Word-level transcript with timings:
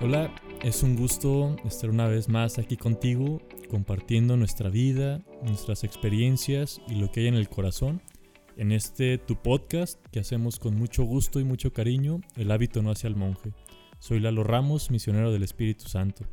Hola, 0.00 0.34
es 0.62 0.82
un 0.82 0.96
gusto 0.96 1.56
estar 1.64 1.90
una 1.90 2.06
vez 2.06 2.28
más 2.28 2.58
aquí 2.58 2.76
contigo, 2.76 3.40
compartiendo 3.70 4.36
nuestra 4.36 4.68
vida, 4.68 5.20
nuestras 5.42 5.84
experiencias 5.84 6.80
y 6.88 6.96
lo 6.96 7.10
que 7.10 7.20
hay 7.20 7.26
en 7.28 7.34
el 7.34 7.48
corazón 7.48 8.02
en 8.56 8.72
este 8.72 9.18
tu 9.18 9.36
podcast 9.36 9.98
que 10.08 10.20
hacemos 10.20 10.58
con 10.58 10.74
mucho 10.74 11.04
gusto 11.04 11.40
y 11.40 11.44
mucho 11.44 11.72
cariño, 11.72 12.20
El 12.36 12.50
hábito 12.50 12.82
no 12.82 12.90
hace 12.90 13.06
al 13.06 13.16
monje. 13.16 13.52
Soy 13.98 14.20
Lalo 14.20 14.44
Ramos, 14.44 14.90
misionero 14.90 15.32
del 15.32 15.42
Espíritu 15.42 15.88
Santo. 15.88 16.24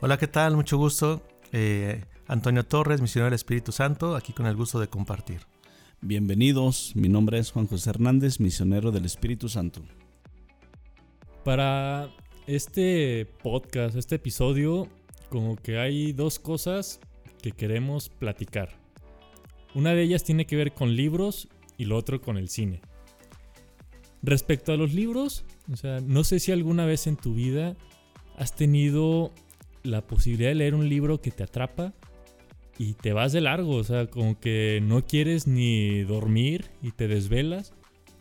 Hola, 0.00 0.18
¿qué 0.18 0.26
tal? 0.26 0.56
Mucho 0.56 0.78
gusto. 0.78 1.22
Eh, 1.52 2.04
Antonio 2.26 2.64
Torres, 2.64 3.00
misionero 3.00 3.26
del 3.26 3.34
Espíritu 3.34 3.70
Santo, 3.72 4.16
aquí 4.16 4.32
con 4.32 4.46
el 4.46 4.56
gusto 4.56 4.80
de 4.80 4.88
compartir. 4.88 5.49
Bienvenidos, 6.02 6.96
mi 6.96 7.10
nombre 7.10 7.38
es 7.38 7.50
Juan 7.50 7.66
José 7.66 7.90
Hernández, 7.90 8.40
misionero 8.40 8.90
del 8.90 9.04
Espíritu 9.04 9.50
Santo. 9.50 9.82
Para 11.44 12.08
este 12.46 13.26
podcast, 13.42 13.96
este 13.96 14.14
episodio, 14.14 14.88
como 15.28 15.56
que 15.56 15.78
hay 15.78 16.14
dos 16.14 16.38
cosas 16.38 17.00
que 17.42 17.52
queremos 17.52 18.08
platicar. 18.08 18.70
Una 19.74 19.92
de 19.92 20.02
ellas 20.02 20.24
tiene 20.24 20.46
que 20.46 20.56
ver 20.56 20.72
con 20.72 20.96
libros 20.96 21.48
y 21.76 21.84
lo 21.84 21.98
otro 21.98 22.22
con 22.22 22.38
el 22.38 22.48
cine. 22.48 22.80
Respecto 24.22 24.72
a 24.72 24.78
los 24.78 24.94
libros, 24.94 25.44
o 25.70 25.76
sea, 25.76 26.00
no 26.00 26.24
sé 26.24 26.40
si 26.40 26.50
alguna 26.50 26.86
vez 26.86 27.08
en 27.08 27.16
tu 27.16 27.34
vida 27.34 27.76
has 28.38 28.56
tenido 28.56 29.32
la 29.82 30.06
posibilidad 30.06 30.48
de 30.48 30.54
leer 30.54 30.74
un 30.74 30.88
libro 30.88 31.20
que 31.20 31.30
te 31.30 31.42
atrapa 31.42 31.92
y 32.80 32.94
te 32.94 33.12
vas 33.12 33.32
de 33.32 33.42
largo, 33.42 33.76
o 33.76 33.84
sea, 33.84 34.06
como 34.06 34.40
que 34.40 34.80
no 34.82 35.04
quieres 35.04 35.46
ni 35.46 36.02
dormir 36.02 36.70
y 36.80 36.92
te 36.92 37.08
desvelas 37.08 37.74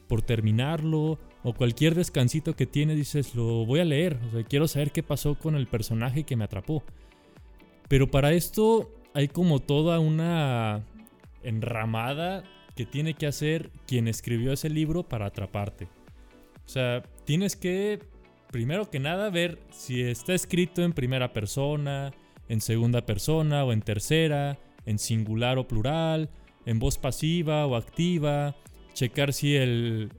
por 0.10 0.22
terminarlo 0.22 1.18
o 1.44 1.54
cualquier 1.54 1.96
descansito 1.96 2.58
que 2.58 2.66
tienes 2.66 2.98
dices, 2.98 3.36
lo 3.36 3.66
voy 3.66 3.80
a 3.80 3.86
leer, 3.86 4.20
o 4.28 4.32
sea, 4.32 4.44
quiero 4.44 4.68
saber 4.68 4.92
qué 4.92 5.02
pasó 5.02 5.36
con 5.36 5.56
el 5.56 5.66
personaje 5.66 6.26
que 6.26 6.36
me 6.36 6.44
atrapó. 6.44 6.84
Pero 7.88 8.12
para 8.12 8.34
esto 8.34 8.92
hay 9.14 9.30
como 9.30 9.62
toda 9.62 10.02
una 10.02 10.84
enramada 11.42 12.44
que 12.76 12.86
tiene 12.86 13.14
que 13.14 13.28
hacer 13.28 13.72
quien 13.88 14.10
escribió 14.10 14.52
ese 14.52 14.70
libro 14.70 15.04
para 15.04 15.28
atraparte. 15.28 15.86
O 15.86 16.70
sea, 16.70 17.04
tienes 17.24 17.56
que, 17.56 18.00
primero 18.52 18.90
que 18.90 19.00
nada, 19.00 19.30
ver 19.30 19.58
si 19.72 20.02
está 20.02 20.34
escrito 20.34 20.84
en 20.84 20.92
primera 20.92 21.32
persona, 21.32 22.12
en 22.50 22.62
segunda 22.62 23.06
persona 23.06 23.64
o 23.64 23.72
en 23.72 23.82
tercera, 23.82 24.58
en 24.86 25.00
singular 25.00 25.58
o 25.58 25.68
plural, 25.68 26.30
en 26.66 26.80
voz 26.80 26.98
pasiva 26.98 27.66
o 27.66 27.76
activa, 27.76 28.56
checar 28.94 29.32
si 29.32 29.56
el, 29.56 30.12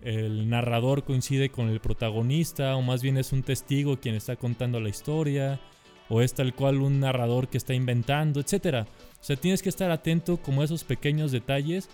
narrador 0.48 1.04
coincide 1.04 1.50
con 1.50 1.68
el 1.68 1.80
protagonista 1.80 2.76
o 2.76 2.82
más 2.82 3.02
bien 3.02 3.18
es 3.18 3.32
un 3.32 3.42
testigo 3.42 3.98
quien 3.98 4.14
está 4.14 4.36
contando 4.36 4.80
la 4.80 4.88
historia 4.88 5.60
o 6.08 6.22
es 6.22 6.34
tal 6.34 6.54
cual 6.54 6.78
un 6.78 7.00
narrador 7.00 7.48
que 7.48 7.58
está 7.58 7.74
inventando, 7.74 8.40
etc. 8.40 8.86
O 9.20 9.24
sea, 9.24 9.36
tienes 9.36 9.62
que 9.62 9.68
estar 9.68 9.90
atento 9.90 10.38
como 10.38 10.62
a 10.62 10.64
esos 10.64 10.82
pequeños 10.82 11.30
detalles 11.30 11.88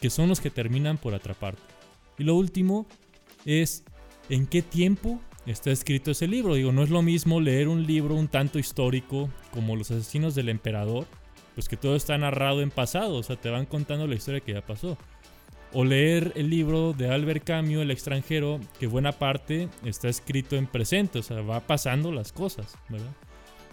que 0.00 0.08
son 0.08 0.28
los 0.28 0.40
que 0.40 0.50
terminan 0.50 0.96
por 0.98 1.14
atraparte. 1.14 1.62
Y 2.18 2.24
lo 2.24 2.36
último 2.36 2.86
es 3.44 3.84
en 4.28 4.46
qué 4.46 4.62
tiempo 4.62 5.20
está 5.46 5.70
escrito 5.70 6.10
ese 6.10 6.26
libro. 6.26 6.54
Digo, 6.54 6.72
no 6.72 6.82
es 6.82 6.90
lo 6.90 7.02
mismo 7.02 7.40
leer 7.40 7.68
un 7.68 7.86
libro 7.86 8.14
un 8.14 8.28
tanto 8.28 8.58
histórico 8.58 9.28
como 9.52 9.76
Los 9.76 9.90
asesinos 9.90 10.34
del 10.34 10.48
emperador, 10.48 11.06
pues 11.54 11.68
que 11.68 11.76
todo 11.76 11.96
está 11.96 12.16
narrado 12.18 12.62
en 12.62 12.70
pasado, 12.70 13.16
o 13.16 13.22
sea, 13.22 13.36
te 13.36 13.50
van 13.50 13.66
contando 13.66 14.06
la 14.06 14.14
historia 14.14 14.40
que 14.40 14.52
ya 14.52 14.64
pasó. 14.64 14.96
O 15.72 15.84
leer 15.84 16.32
el 16.34 16.50
libro 16.50 16.92
de 16.92 17.12
Albert 17.12 17.44
Camus, 17.44 17.76
El 17.76 17.90
extranjero, 17.90 18.58
que 18.80 18.86
buena 18.86 19.12
parte 19.12 19.68
está 19.84 20.08
escrito 20.08 20.56
en 20.56 20.66
presente, 20.66 21.20
o 21.20 21.22
sea, 21.22 21.42
va 21.42 21.60
pasando 21.60 22.10
las 22.10 22.32
cosas, 22.32 22.76
¿verdad? 22.88 23.12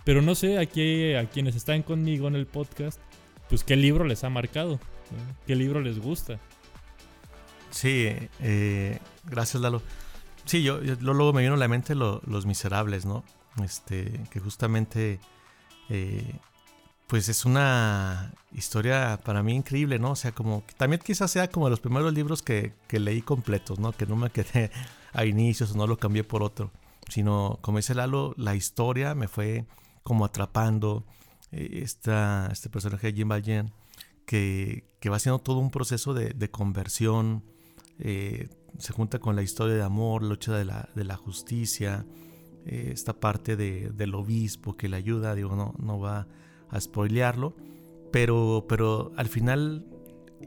Pero 0.03 0.22
no 0.22 0.35
sé, 0.35 0.57
aquí 0.57 1.16
a 1.16 1.25
quienes 1.29 1.56
están 1.56 1.81
conmigo 1.84 2.28
en 2.28 2.35
el 2.35 2.46
podcast, 2.46 3.00
pues 3.50 3.63
qué 3.63 3.75
libro 3.75 4.06
les 4.06 4.24
ha 4.24 4.30
marcado, 4.30 4.80
qué 5.46 5.56
libro 5.56 5.81
les 5.81 6.00
gusta. 6.00 6.40
Sí, 7.72 8.09
eh, 8.40 9.00
gracias 9.25 9.62
Lalo. 9.62 9.81
Sí, 10.46 10.63
yo, 10.63 10.80
luego 11.01 11.34
me 11.34 11.41
vino 11.41 11.56
a 11.56 11.57
la 11.57 11.68
mente 11.68 11.94
Los 11.94 12.46
Miserables, 12.46 13.06
¿no? 13.06 13.25
Este, 13.63 14.22
que 14.31 14.40
justamente, 14.40 15.19
eh, 15.90 16.40
pues 17.08 17.30
es 17.30 17.46
una 17.46 18.34
historia 18.52 19.20
para 19.24 19.42
mí 19.42 19.56
increíble, 19.56 19.98
¿no? 19.98 20.12
O 20.12 20.16
sea, 20.16 20.34
como, 20.34 20.64
también 20.75 21.02
quizás 21.03 21.31
sea 21.31 21.50
como 21.50 21.68
de 21.68 21.72
los 21.72 21.80
primeros 21.80 22.14
libros 22.14 22.42
que, 22.42 22.74
que 22.88 23.00
leí 23.00 23.22
completos, 23.22 23.80
¿no? 23.80 23.94
Que 23.94 24.06
no 24.06 24.16
me 24.16 24.30
quedé 24.30 24.72
a 25.14 25.25
inicios 25.25 25.72
o 25.72 25.78
no 25.78 25.88
lo 25.88 25.98
cambié 25.98 26.24
por 26.24 26.44
otro, 26.44 26.72
sino, 27.09 27.59
como 27.62 27.78
dice 27.78 27.96
Lalo, 27.96 28.34
la 28.38 28.56
historia 28.56 29.16
me 29.16 29.28
fue 29.28 29.66
como 30.03 30.25
atrapando 30.25 31.06
eh, 31.52 31.81
esta, 31.84 32.50
este 32.52 32.69
personaje 32.69 33.08
de 33.08 33.14
Jim 33.14 33.30
Valjean, 33.30 33.72
que, 34.25 34.84
que, 35.00 35.09
va 35.09 35.16
haciendo 35.16 35.40
todo 35.40 35.59
un 35.59 35.72
proceso 35.72 36.14
de, 36.14 36.31
de 36.31 36.52
conversión, 36.52 37.44
eh, 38.00 38.50
se 38.78 38.94
junta 38.94 39.19
con 39.19 39.36
la 39.36 39.44
historia 39.44 39.75
de 39.75 39.84
amor, 39.84 40.24
la 40.24 40.30
lucha 40.30 40.54
de 40.58 40.66
la, 40.66 40.90
de 40.94 41.06
la 41.06 41.16
justicia, 41.16 42.06
eh, 42.67 42.91
esta 42.94 43.19
parte 43.19 43.55
de, 43.55 43.89
del 43.89 44.16
obispo 44.16 44.75
que 44.75 44.89
le 44.89 44.97
ayuda, 44.97 45.35
digo, 45.35 45.55
no, 45.55 45.73
no 45.79 46.00
va 46.00 46.28
a 46.69 46.79
spoilearlo, 46.81 47.55
pero, 48.11 48.66
pero 48.67 49.11
al 49.16 49.28
final 49.28 49.85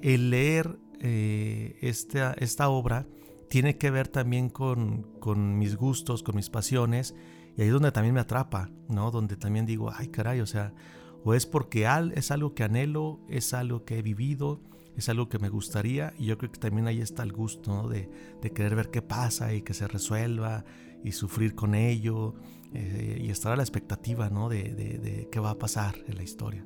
el 0.03 0.31
leer 0.31 0.79
esta, 1.03 2.35
esta 2.35 2.69
obra 2.69 3.07
tiene 3.49 3.79
que 3.79 3.91
ver 3.91 4.07
también 4.07 4.51
con, 4.51 5.03
con 5.19 5.59
mis 5.59 5.77
gustos, 5.77 6.23
con 6.23 6.37
mis 6.37 6.51
pasiones, 6.51 7.15
y 7.57 7.63
ahí 7.63 7.69
es 7.69 7.73
donde 7.73 7.91
también 7.91 8.15
me 8.15 8.21
atrapa, 8.21 8.71
¿no? 8.89 9.11
Donde 9.11 9.37
también 9.37 9.67
digo, 9.67 9.91
ay 9.93 10.09
caray, 10.09 10.41
o 10.41 10.47
sea, 10.47 10.73
o 11.25 11.35
es 11.35 11.47
porque 11.47 11.87
al, 11.87 12.13
es 12.13 12.31
algo 12.31 12.55
que 12.55 12.65
anhelo, 12.65 13.21
es 13.29 13.53
algo 13.53 13.85
que 13.85 13.99
he 13.99 14.03
vivido, 14.03 14.61
es 14.97 15.09
algo 15.09 15.29
que 15.29 15.39
me 15.39 15.49
gustaría 15.49 16.15
y 16.19 16.27
yo 16.27 16.39
creo 16.39 16.53
que 16.53 16.61
también 16.61 16.87
ahí 16.87 17.01
está 17.01 17.23
el 17.23 17.33
gusto 17.33 17.75
¿no? 17.75 17.89
de, 17.89 18.11
de, 18.41 18.51
querer 18.53 18.75
ver 18.77 18.91
qué 18.91 19.03
pasa 19.03 19.53
y 19.55 19.63
que 19.63 19.75
se 19.75 19.89
resuelva 19.89 20.65
y 21.05 21.13
sufrir 21.13 21.55
con 21.55 21.75
ello 21.75 22.35
eh, 22.73 23.21
y 23.23 23.31
estar 23.31 23.53
a 23.53 23.57
la 23.57 23.63
expectativa 23.63 24.31
¿no? 24.31 24.49
de, 24.49 24.75
de, 24.75 24.99
de 24.99 25.29
qué 25.31 25.41
va 25.41 25.51
a 25.51 25.59
pasar 25.59 25.97
en 26.07 26.17
la 26.17 26.23
historia. 26.23 26.65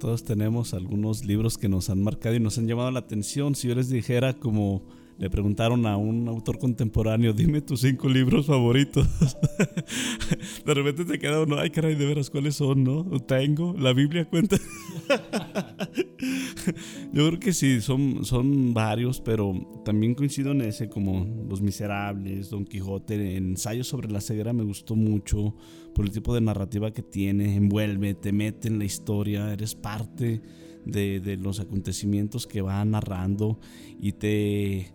Todos 0.00 0.24
tenemos 0.24 0.74
algunos 0.74 1.24
libros 1.24 1.56
que 1.56 1.68
nos 1.68 1.88
han 1.88 2.02
marcado 2.02 2.34
y 2.34 2.40
nos 2.40 2.58
han 2.58 2.66
llamado 2.66 2.90
la 2.90 2.98
atención. 2.98 3.54
Si 3.54 3.68
yo 3.68 3.74
les 3.74 3.88
dijera 3.88 4.34
como 4.34 4.84
le 5.18 5.30
preguntaron 5.30 5.86
a 5.86 5.96
un 5.96 6.28
autor 6.28 6.58
contemporáneo, 6.58 7.32
dime 7.32 7.60
tus 7.60 7.82
cinco 7.82 8.08
libros 8.08 8.46
favoritos. 8.46 9.06
de 10.66 10.74
repente 10.74 11.04
te 11.04 11.18
queda 11.18 11.42
uno, 11.42 11.58
ay 11.58 11.70
caray, 11.70 11.94
de 11.94 12.06
veras, 12.06 12.30
¿cuáles 12.30 12.56
son, 12.56 12.82
no? 12.82 13.04
Tengo, 13.20 13.74
la 13.78 13.92
Biblia 13.92 14.24
cuenta. 14.24 14.56
Yo 17.12 17.28
creo 17.28 17.38
que 17.38 17.52
sí, 17.52 17.80
son, 17.80 18.24
son 18.24 18.74
varios, 18.74 19.20
pero 19.20 19.54
también 19.84 20.14
coincido 20.14 20.52
en 20.52 20.62
ese, 20.62 20.88
como 20.88 21.26
Los 21.48 21.62
Miserables, 21.62 22.50
Don 22.50 22.64
Quijote, 22.64 23.36
ensayo 23.36 23.84
sobre 23.84 24.10
la 24.10 24.20
ceguera 24.20 24.52
me 24.52 24.64
gustó 24.64 24.96
mucho 24.96 25.54
por 25.94 26.04
el 26.04 26.10
tipo 26.10 26.34
de 26.34 26.40
narrativa 26.40 26.92
que 26.92 27.02
tiene, 27.02 27.54
envuelve, 27.54 28.14
te 28.14 28.32
mete 28.32 28.66
en 28.66 28.80
la 28.80 28.84
historia, 28.84 29.52
eres 29.52 29.76
parte 29.76 30.42
de, 30.84 31.20
de 31.20 31.36
los 31.36 31.60
acontecimientos 31.60 32.48
que 32.48 32.62
va 32.62 32.84
narrando 32.84 33.60
y 34.00 34.12
te 34.12 34.92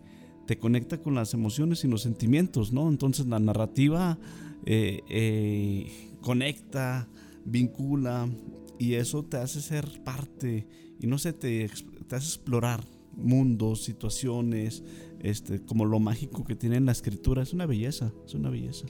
te 0.49 0.57
conecta 0.57 0.99
con 0.99 1.13
las 1.13 1.35
emociones 1.35 1.83
y 1.83 1.87
los 1.87 2.01
sentimientos, 2.01 2.73
¿no? 2.73 2.89
Entonces 2.89 3.27
la 3.27 3.37
narrativa 3.37 4.17
eh, 4.65 5.01
eh, 5.07 5.91
conecta, 6.21 7.07
vincula 7.45 8.27
y 8.79 8.95
eso 8.95 9.23
te 9.23 9.37
hace 9.37 9.61
ser 9.61 10.01
parte 10.03 10.65
y 10.99 11.05
no 11.05 11.19
sé, 11.19 11.33
te, 11.33 11.69
te 12.07 12.15
hace 12.15 12.25
explorar 12.25 12.83
mundos, 13.15 13.83
situaciones, 13.83 14.83
este, 15.19 15.63
como 15.63 15.85
lo 15.85 15.99
mágico 15.99 16.43
que 16.43 16.55
tiene 16.55 16.79
la 16.79 16.93
escritura. 16.93 17.43
Es 17.43 17.53
una 17.53 17.67
belleza, 17.67 18.11
es 18.25 18.33
una 18.33 18.49
belleza. 18.49 18.87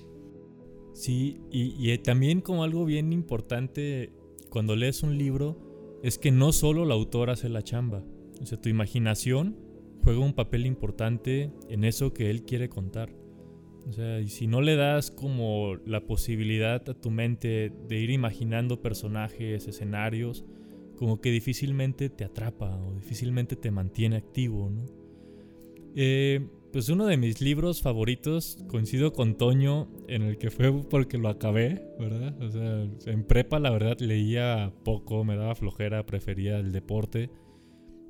Sí, 0.93 1.41
y, 1.51 1.73
y 1.77 1.97
también 1.97 2.39
como 2.39 2.63
algo 2.63 2.85
bien 2.85 3.11
importante 3.11 4.13
cuando 4.49 4.77
lees 4.77 5.03
un 5.03 5.17
libro 5.17 5.99
es 6.03 6.17
que 6.17 6.31
no 6.31 6.53
solo 6.53 6.83
el 6.83 6.91
autor 6.93 7.29
hace 7.29 7.49
la 7.49 7.63
chamba, 7.63 8.01
o 8.41 8.45
sea, 8.45 8.61
tu 8.61 8.69
imaginación 8.69 9.67
juega 10.03 10.19
un 10.19 10.33
papel 10.33 10.65
importante 10.65 11.51
en 11.69 11.83
eso 11.83 12.13
que 12.13 12.29
él 12.29 12.43
quiere 12.43 12.69
contar. 12.69 13.09
O 13.87 13.91
sea, 13.91 14.19
y 14.19 14.27
si 14.27 14.45
no 14.45 14.61
le 14.61 14.75
das 14.75 15.09
como 15.09 15.75
la 15.85 16.05
posibilidad 16.05 16.87
a 16.89 16.93
tu 16.93 17.09
mente 17.09 17.71
de 17.87 17.99
ir 17.99 18.11
imaginando 18.11 18.81
personajes, 18.81 19.67
escenarios, 19.67 20.45
como 20.95 21.21
que 21.21 21.31
difícilmente 21.31 22.09
te 22.09 22.25
atrapa 22.25 22.75
o 22.75 22.93
difícilmente 22.93 23.55
te 23.55 23.71
mantiene 23.71 24.17
activo, 24.17 24.69
¿no? 24.69 24.85
Eh, 25.95 26.45
pues 26.71 26.89
uno 26.89 27.07
de 27.07 27.17
mis 27.17 27.41
libros 27.41 27.81
favoritos, 27.81 28.63
coincido 28.67 29.11
con 29.11 29.37
Toño, 29.37 29.87
en 30.07 30.21
el 30.21 30.37
que 30.37 30.51
fue 30.51 30.71
porque 30.83 31.17
lo 31.17 31.29
acabé, 31.29 31.81
¿verdad? 31.99 32.39
O 32.41 32.51
sea, 32.51 33.11
en 33.11 33.23
prepa 33.23 33.59
la 33.59 33.71
verdad 33.71 33.97
leía 33.99 34.71
poco, 34.83 35.23
me 35.23 35.35
daba 35.35 35.55
flojera, 35.55 36.05
prefería 36.05 36.59
el 36.59 36.71
deporte. 36.71 37.31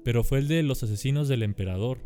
Pero 0.04 0.24
fue 0.24 0.40
el 0.40 0.48
de 0.48 0.64
Los 0.64 0.84
asesinos 0.84 1.28
del 1.28 1.44
emperador. 1.44 2.00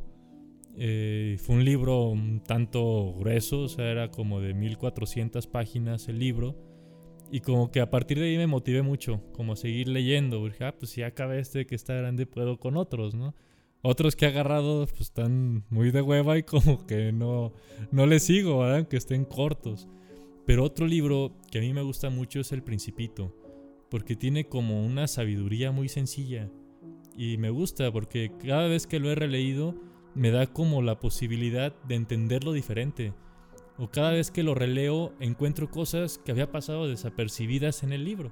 Eh, 0.75 1.37
fue 1.39 1.55
un 1.55 1.65
libro 1.65 2.09
un 2.09 2.41
tanto 2.41 3.13
grueso, 3.13 3.61
o 3.61 3.69
sea, 3.69 3.91
era 3.91 4.09
como 4.09 4.41
de 4.41 4.53
1400 4.53 5.47
páginas 5.47 6.07
el 6.07 6.19
libro. 6.19 6.55
Y 7.31 7.39
como 7.39 7.71
que 7.71 7.79
a 7.79 7.89
partir 7.89 8.19
de 8.19 8.25
ahí 8.25 8.37
me 8.37 8.47
motivé 8.47 8.81
mucho, 8.83 9.21
como 9.33 9.53
a 9.53 9.55
seguir 9.55 9.87
leyendo. 9.87 10.39
Porque, 10.39 10.63
ah, 10.63 10.75
pues 10.77 10.91
si 10.91 11.01
acabé 11.01 11.39
este 11.39 11.65
que 11.65 11.75
está 11.75 11.95
grande, 11.95 12.25
puedo 12.25 12.59
con 12.59 12.77
otros, 12.77 13.15
¿no? 13.15 13.35
Otros 13.81 14.15
que 14.15 14.25
he 14.25 14.27
agarrado, 14.29 14.85
pues 14.87 15.01
están 15.01 15.65
muy 15.69 15.91
de 15.91 16.01
hueva 16.01 16.37
y 16.37 16.43
como 16.43 16.85
que 16.85 17.11
no, 17.11 17.53
no 17.91 18.05
les 18.05 18.23
sigo, 18.23 18.59
¿verdad? 18.59 18.77
Aunque 18.77 18.97
estén 18.97 19.25
cortos. 19.25 19.89
Pero 20.45 20.63
otro 20.63 20.87
libro 20.87 21.33
que 21.51 21.59
a 21.59 21.61
mí 21.61 21.73
me 21.73 21.81
gusta 21.81 22.09
mucho 22.09 22.39
es 22.39 22.51
El 22.51 22.63
Principito, 22.63 23.35
porque 23.89 24.15
tiene 24.15 24.45
como 24.45 24.85
una 24.85 25.07
sabiduría 25.07 25.71
muy 25.71 25.89
sencilla. 25.89 26.49
Y 27.15 27.37
me 27.37 27.49
gusta 27.49 27.91
porque 27.91 28.31
cada 28.45 28.67
vez 28.67 28.87
que 28.87 28.99
lo 28.99 29.11
he 29.11 29.15
releído, 29.15 29.75
me 30.15 30.31
da 30.31 30.47
como 30.47 30.81
la 30.81 30.99
posibilidad 30.99 31.73
de 31.83 31.95
entenderlo 31.95 32.53
diferente. 32.53 33.13
O 33.77 33.89
cada 33.89 34.11
vez 34.11 34.31
que 34.31 34.43
lo 34.43 34.53
releo 34.53 35.13
encuentro 35.19 35.69
cosas 35.69 36.19
que 36.19 36.31
había 36.31 36.51
pasado 36.51 36.87
desapercibidas 36.87 37.83
en 37.83 37.93
el 37.93 38.05
libro. 38.05 38.31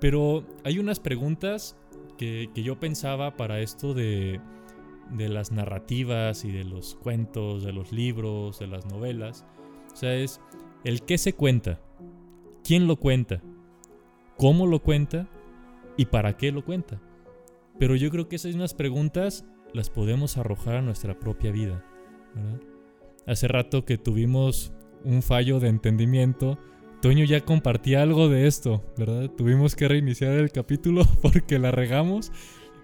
Pero 0.00 0.46
hay 0.64 0.78
unas 0.78 0.98
preguntas 0.98 1.76
que, 2.16 2.50
yo 2.54 2.80
pensaba 2.80 3.36
para 3.36 3.60
esto 3.60 3.92
de, 3.92 4.40
de 5.10 5.28
las 5.28 5.52
narrativas 5.52 6.44
y 6.44 6.52
de 6.52 6.64
los 6.64 6.94
cuentos, 6.94 7.64
de 7.64 7.72
los 7.72 7.92
libros, 7.92 8.58
de 8.58 8.66
las 8.66 8.86
novelas. 8.86 9.44
O 9.92 9.96
sea, 9.96 10.14
es 10.14 10.40
el 10.84 11.02
qué 11.02 11.18
se 11.18 11.34
cuenta, 11.34 11.80
quién 12.64 12.86
lo 12.86 12.96
cuenta, 12.96 13.42
cómo 14.38 14.66
lo 14.66 14.80
cuenta 14.80 15.28
y 15.98 16.06
para 16.06 16.38
qué 16.38 16.50
lo 16.50 16.64
cuenta. 16.64 17.00
Pero 17.80 17.96
yo 17.96 18.10
creo 18.10 18.28
que 18.28 18.36
esas 18.36 18.52
mismas 18.52 18.74
preguntas 18.74 19.46
las 19.72 19.88
podemos 19.88 20.36
arrojar 20.36 20.76
a 20.76 20.82
nuestra 20.82 21.18
propia 21.18 21.50
vida. 21.50 21.82
Hace 23.26 23.48
rato 23.48 23.86
que 23.86 23.96
tuvimos 23.96 24.70
un 25.02 25.22
fallo 25.22 25.60
de 25.60 25.68
entendimiento, 25.68 26.58
Toño 27.00 27.24
ya 27.24 27.40
compartía 27.40 28.02
algo 28.02 28.28
de 28.28 28.46
esto, 28.46 28.84
¿verdad? 28.98 29.30
Tuvimos 29.30 29.74
que 29.74 29.88
reiniciar 29.88 30.32
el 30.32 30.52
capítulo 30.52 31.06
porque 31.22 31.58
la 31.58 31.70
regamos, 31.70 32.30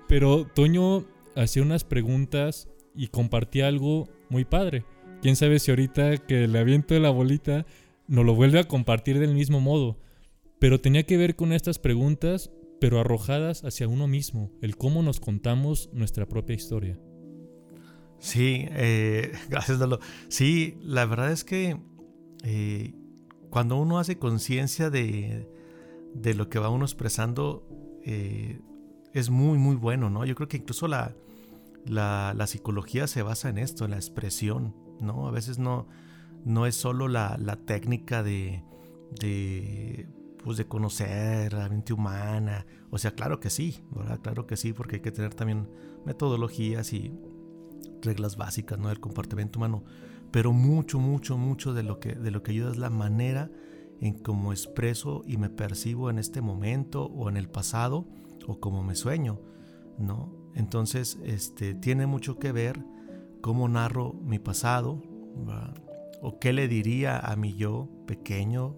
pero 0.09 0.47
Toño 0.47 1.05
hacía 1.35 1.63
unas 1.63 1.85
preguntas 1.85 2.71
y 2.95 3.09
compartía 3.09 3.69
algo 3.69 4.09
muy 4.31 4.47
padre. 4.47 4.87
Quién 5.21 5.37
sabe 5.37 5.59
si 5.59 5.71
ahorita 5.71 6.17
que 6.17 6.49
le 6.49 6.59
aviento 6.59 6.99
la 6.99 7.11
bolita 7.11 7.67
nos 8.09 8.25
lo 8.25 8.35
vuelve 8.35 8.61
a 8.61 8.65
compartir 8.65 9.19
del 9.19 9.35
mismo 9.35 9.61
modo. 9.61 9.99
Pero 10.59 10.81
tenía 10.81 11.03
que 11.03 11.19
ver 11.19 11.37
con 11.37 11.53
estas 11.53 11.79
preguntas 11.79 12.51
pero 12.81 13.01
arrojadas 13.01 13.65
hacia 13.65 13.89
uno 13.89 14.07
mismo, 14.07 14.53
el 14.61 14.77
cómo 14.77 15.03
nos 15.03 15.21
contamos 15.21 15.91
nuestra 15.93 16.27
propia 16.27 16.55
historia. 16.55 16.99
Sí, 18.19 18.67
eh, 18.71 19.33
gracias 19.51 19.79
Dalo. 19.79 20.01
Sí, 20.29 20.79
la 20.83 21.05
verdad 21.07 21.33
es 21.33 21.45
que 21.45 21.81
eh, 22.45 22.95
cuando 23.51 23.77
uno 23.77 23.99
hace 23.99 24.19
conciencia 24.19 24.91
de, 24.91 25.49
de, 26.15 26.35
lo 26.35 26.49
que 26.49 26.59
va 26.59 26.69
uno 26.69 26.85
expresando, 26.85 27.67
eh, 28.05 28.61
es 29.13 29.31
muy, 29.31 29.59
muy 29.59 29.77
bueno, 29.77 30.11
¿no? 30.11 30.25
Yo 30.25 30.35
creo 30.35 30.49
que 30.49 30.59
incluso 30.59 30.89
la, 30.89 31.15
la, 31.87 32.35
la, 32.37 32.47
psicología 32.47 33.07
se 33.07 33.23
basa 33.23 33.49
en 33.49 33.59
esto, 33.59 33.85
en 33.85 33.93
la 33.93 33.97
expresión, 33.97 34.75
¿no? 35.01 35.27
A 35.27 35.31
veces 35.31 35.59
no, 35.59 35.89
no 36.45 36.67
es 36.67 36.75
solo 36.75 37.09
la, 37.09 37.39
la 37.39 37.57
técnica 37.57 38.23
de, 38.23 38.63
de 39.21 40.09
pues 40.47 40.59
de 40.59 40.69
conocer 40.69 41.53
la 41.55 41.69
mente 41.69 41.93
humana. 41.93 42.65
O 42.91 42.99
sea, 42.99 43.11
claro 43.11 43.41
que 43.41 43.51
sí, 43.51 43.83
¿verdad? 43.91 44.21
Claro 44.23 44.47
que 44.47 44.57
sí, 44.57 44.73
porque 44.73 44.97
hay 44.97 45.03
que 45.03 45.11
tener 45.11 45.35
también 45.35 45.69
metodologías 46.05 46.93
y 46.93 47.13
reglas 48.01 48.37
básicas, 48.37 48.79
¿no? 48.79 48.89
Del 48.89 49.01
comportamiento 49.01 49.59
humano. 49.59 49.83
Pero 50.31 50.53
mucho, 50.53 51.01
mucho, 51.01 51.37
mucho 51.37 51.75
de 51.75 51.83
lo 51.83 51.99
que, 51.99 52.15
de 52.15 52.31
lo 52.31 52.45
que 52.45 52.53
ayuda 52.53 52.71
es 52.71 52.77
la 52.77 52.91
manera 52.91 53.51
en 54.01 54.21
cómo 54.21 54.53
expreso 54.53 55.23
y 55.27 55.37
me 55.37 55.51
percibo 55.51 56.11
en 56.11 56.21
este 56.21 56.41
momento 56.41 57.07
o 57.07 57.29
en 57.29 57.37
el 57.37 57.49
pasado 57.49 58.07
o 58.47 58.61
como 58.61 58.85
me 58.85 58.95
sueño, 58.95 59.41
¿no? 59.99 60.33
Entonces, 60.55 61.19
este, 61.25 61.75
tiene 61.75 62.07
mucho 62.07 62.39
que 62.39 62.53
ver 62.53 62.85
cómo 63.41 63.67
narro 63.67 64.13
mi 64.13 64.39
pasado, 64.39 65.03
o 66.23 66.39
qué 66.39 66.53
le 66.53 66.69
diría 66.69 67.19
a 67.19 67.35
mi 67.35 67.57
yo 67.57 67.89
pequeño 68.07 68.77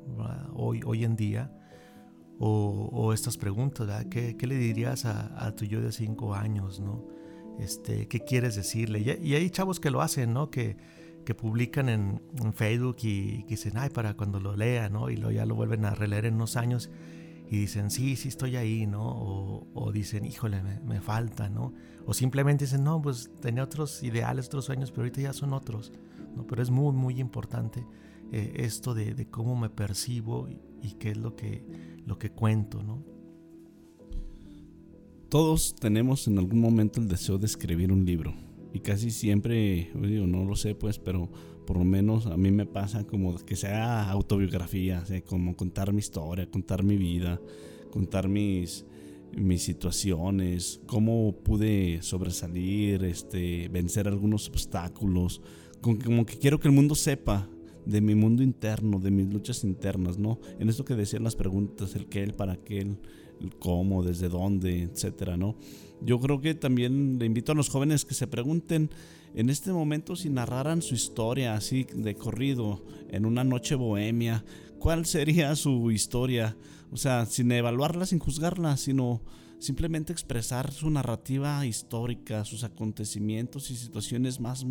hoy, 0.54 0.80
hoy 0.86 1.04
en 1.04 1.14
día 1.14 1.57
o, 2.40 3.12
estas 3.12 3.36
preguntas, 3.36 4.06
¿Qué, 4.10 4.36
¿Qué, 4.36 4.46
le 4.46 4.56
dirías 4.56 5.04
a, 5.04 5.54
tu 5.56 5.64
yo 5.64 5.80
de 5.80 5.92
cinco 5.92 6.34
años, 6.34 6.80
¿no? 6.80 7.04
Este, 7.58 8.06
¿Qué 8.06 8.20
quieres 8.20 8.54
decirle? 8.54 9.00
Y, 9.00 9.34
hay 9.34 9.50
chavos 9.50 9.80
que 9.80 9.90
lo 9.90 10.00
hacen, 10.00 10.32
¿no? 10.32 10.50
Que, 10.50 10.76
que 11.24 11.34
publican 11.34 11.88
en, 11.88 12.20
Facebook 12.54 12.98
y, 13.02 13.42
que 13.42 13.50
dicen, 13.50 13.72
ay, 13.76 13.90
para 13.90 14.14
cuando 14.14 14.38
lo 14.38 14.54
lea, 14.56 14.88
¿no? 14.88 15.10
Y 15.10 15.16
lo, 15.16 15.30
ya 15.30 15.46
lo 15.46 15.54
vuelven 15.54 15.84
a 15.84 15.94
releer 15.94 16.26
en 16.26 16.34
unos 16.34 16.56
años 16.56 16.90
y 17.50 17.58
dicen, 17.58 17.90
sí, 17.90 18.14
sí 18.16 18.28
estoy 18.28 18.56
ahí, 18.56 18.86
¿no? 18.86 19.02
O, 19.04 19.66
o 19.74 19.90
dicen, 19.90 20.24
híjole, 20.24 20.62
me, 20.62 20.78
me, 20.80 21.00
falta, 21.00 21.48
¿no? 21.48 21.72
O 22.06 22.14
simplemente 22.14 22.66
dicen, 22.66 22.84
no, 22.84 23.02
pues 23.02 23.30
tenía 23.40 23.64
otros 23.64 24.02
ideales, 24.02 24.46
otros 24.46 24.66
sueños, 24.66 24.90
pero 24.90 25.02
ahorita 25.02 25.22
ya 25.22 25.32
son 25.32 25.52
otros, 25.52 25.92
¿no? 26.36 26.46
Pero 26.46 26.62
es 26.62 26.70
muy, 26.70 26.92
muy 26.92 27.18
importante 27.20 27.84
eh, 28.30 28.52
esto 28.56 28.94
de, 28.94 29.14
de, 29.14 29.28
cómo 29.28 29.56
me 29.56 29.70
percibo 29.70 30.48
y, 30.48 30.60
y 30.82 30.92
qué 30.92 31.10
es 31.10 31.16
lo 31.16 31.34
que, 31.34 31.64
lo 32.08 32.18
que 32.18 32.30
cuento, 32.30 32.82
¿no? 32.82 33.04
Todos 35.28 35.76
tenemos 35.76 36.26
en 36.26 36.38
algún 36.38 36.60
momento 36.60 37.00
el 37.00 37.06
deseo 37.06 37.36
de 37.36 37.46
escribir 37.46 37.92
un 37.92 38.06
libro. 38.06 38.34
Y 38.72 38.80
casi 38.80 39.10
siempre, 39.10 39.90
digo, 39.94 40.26
no 40.26 40.44
lo 40.44 40.56
sé 40.56 40.74
pues, 40.74 40.98
pero 40.98 41.30
por 41.66 41.76
lo 41.76 41.84
menos 41.84 42.26
a 42.26 42.36
mí 42.38 42.50
me 42.50 42.64
pasa 42.64 43.04
como 43.04 43.36
que 43.36 43.56
sea 43.56 44.10
autobiografía, 44.10 45.04
como 45.26 45.54
contar 45.54 45.92
mi 45.92 45.98
historia, 45.98 46.50
contar 46.50 46.82
mi 46.82 46.96
vida, 46.96 47.40
contar 47.90 48.26
mis, 48.26 48.86
mis 49.36 49.62
situaciones, 49.62 50.80
cómo 50.86 51.36
pude 51.44 52.00
sobresalir, 52.00 53.04
este, 53.04 53.68
vencer 53.68 54.08
algunos 54.08 54.48
obstáculos, 54.48 55.42
como 55.82 56.24
que 56.24 56.38
quiero 56.38 56.58
que 56.58 56.68
el 56.68 56.74
mundo 56.74 56.94
sepa 56.94 57.50
de 57.88 58.02
mi 58.02 58.14
mundo 58.14 58.42
interno, 58.42 59.00
de 59.00 59.10
mis 59.10 59.32
luchas 59.32 59.64
internas, 59.64 60.18
¿no? 60.18 60.38
En 60.58 60.68
esto 60.68 60.84
que 60.84 60.94
decían 60.94 61.24
las 61.24 61.36
preguntas, 61.36 61.96
el 61.96 62.06
qué, 62.06 62.22
el 62.22 62.34
para 62.34 62.56
qué, 62.56 62.80
el, 62.80 62.98
cómo, 63.58 64.02
desde 64.02 64.28
dónde, 64.28 64.82
etcétera, 64.82 65.38
¿no? 65.38 65.56
Yo 66.02 66.20
creo 66.20 66.38
que 66.40 66.54
también 66.54 67.18
le 67.18 67.24
invito 67.24 67.52
a 67.52 67.54
los 67.54 67.70
jóvenes 67.70 68.04
que 68.04 68.12
se 68.12 68.26
pregunten 68.26 68.90
en 69.34 69.48
este 69.48 69.72
momento 69.72 70.16
si 70.16 70.28
narraran 70.28 70.82
su 70.82 70.94
historia 70.94 71.54
así 71.54 71.86
de 71.94 72.14
corrido 72.14 72.84
en 73.08 73.24
una 73.24 73.42
noche 73.42 73.74
bohemia, 73.74 74.44
¿cuál 74.78 75.06
sería 75.06 75.56
su 75.56 75.90
historia? 75.90 76.58
O 76.92 76.98
sea, 76.98 77.24
sin 77.24 77.50
evaluarla, 77.52 78.04
sin 78.04 78.18
juzgarla, 78.18 78.76
sino 78.76 79.22
simplemente 79.58 80.12
expresar 80.12 80.72
su 80.72 80.88
narrativa 80.90 81.64
histórica, 81.66 82.44
sus 82.44 82.64
acontecimientos 82.64 83.70
y 83.70 83.76
situaciones 83.76 84.40
más 84.40 84.64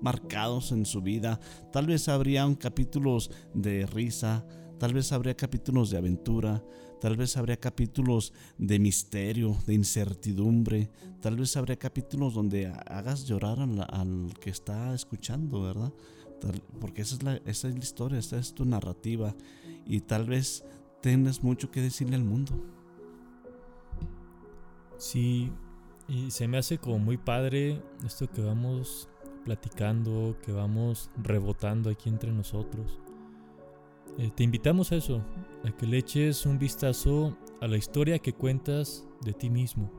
marcados 0.00 0.72
en 0.72 0.84
su 0.84 1.00
vida. 1.00 1.40
Tal 1.72 1.86
vez 1.86 2.08
habría 2.08 2.46
capítulos 2.58 3.30
de 3.54 3.86
risa, 3.86 4.44
tal 4.78 4.94
vez 4.94 5.12
habría 5.12 5.36
capítulos 5.36 5.90
de 5.90 5.98
aventura, 5.98 6.64
tal 7.00 7.16
vez 7.16 7.36
habría 7.36 7.56
capítulos 7.56 8.32
de 8.58 8.78
misterio, 8.78 9.56
de 9.66 9.74
incertidumbre, 9.74 10.90
tal 11.20 11.36
vez 11.36 11.56
habría 11.56 11.76
capítulos 11.78 12.34
donde 12.34 12.66
hagas 12.66 13.24
llorar 13.26 13.58
al, 13.60 14.34
que 14.40 14.50
está 14.50 14.94
escuchando, 14.94 15.62
¿verdad? 15.62 15.92
porque 16.80 17.02
esa 17.02 17.14
es, 17.14 17.22
la, 17.22 17.36
esa 17.46 17.68
es 17.68 17.74
la 17.74 17.80
historia, 17.80 18.18
esa 18.18 18.36
es 18.36 18.52
tu 18.52 18.64
narrativa 18.64 19.34
y 19.86 20.00
tal 20.00 20.26
vez 20.26 20.64
tengas 21.00 21.42
mucho 21.42 21.70
que 21.70 21.80
decirle 21.80 22.16
al 22.16 22.24
mundo. 22.24 22.71
Sí, 25.02 25.50
y 26.06 26.30
se 26.30 26.46
me 26.46 26.58
hace 26.58 26.78
como 26.78 27.00
muy 27.00 27.16
padre 27.16 27.82
esto 28.06 28.30
que 28.30 28.40
vamos 28.40 29.08
platicando, 29.44 30.36
que 30.44 30.52
vamos 30.52 31.10
rebotando 31.20 31.90
aquí 31.90 32.08
entre 32.08 32.30
nosotros. 32.30 33.00
Eh, 34.18 34.30
te 34.32 34.44
invitamos 34.44 34.92
a 34.92 34.94
eso, 34.94 35.20
a 35.64 35.72
que 35.76 35.88
le 35.88 35.98
eches 35.98 36.46
un 36.46 36.56
vistazo 36.56 37.36
a 37.60 37.66
la 37.66 37.78
historia 37.78 38.20
que 38.20 38.32
cuentas 38.32 39.04
de 39.24 39.32
ti 39.32 39.50
mismo. 39.50 39.90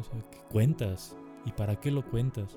O 0.00 0.02
sea, 0.02 0.22
que 0.30 0.38
cuentas 0.50 1.14
y 1.44 1.52
para 1.52 1.78
qué 1.78 1.90
lo 1.90 2.02
cuentas. 2.02 2.56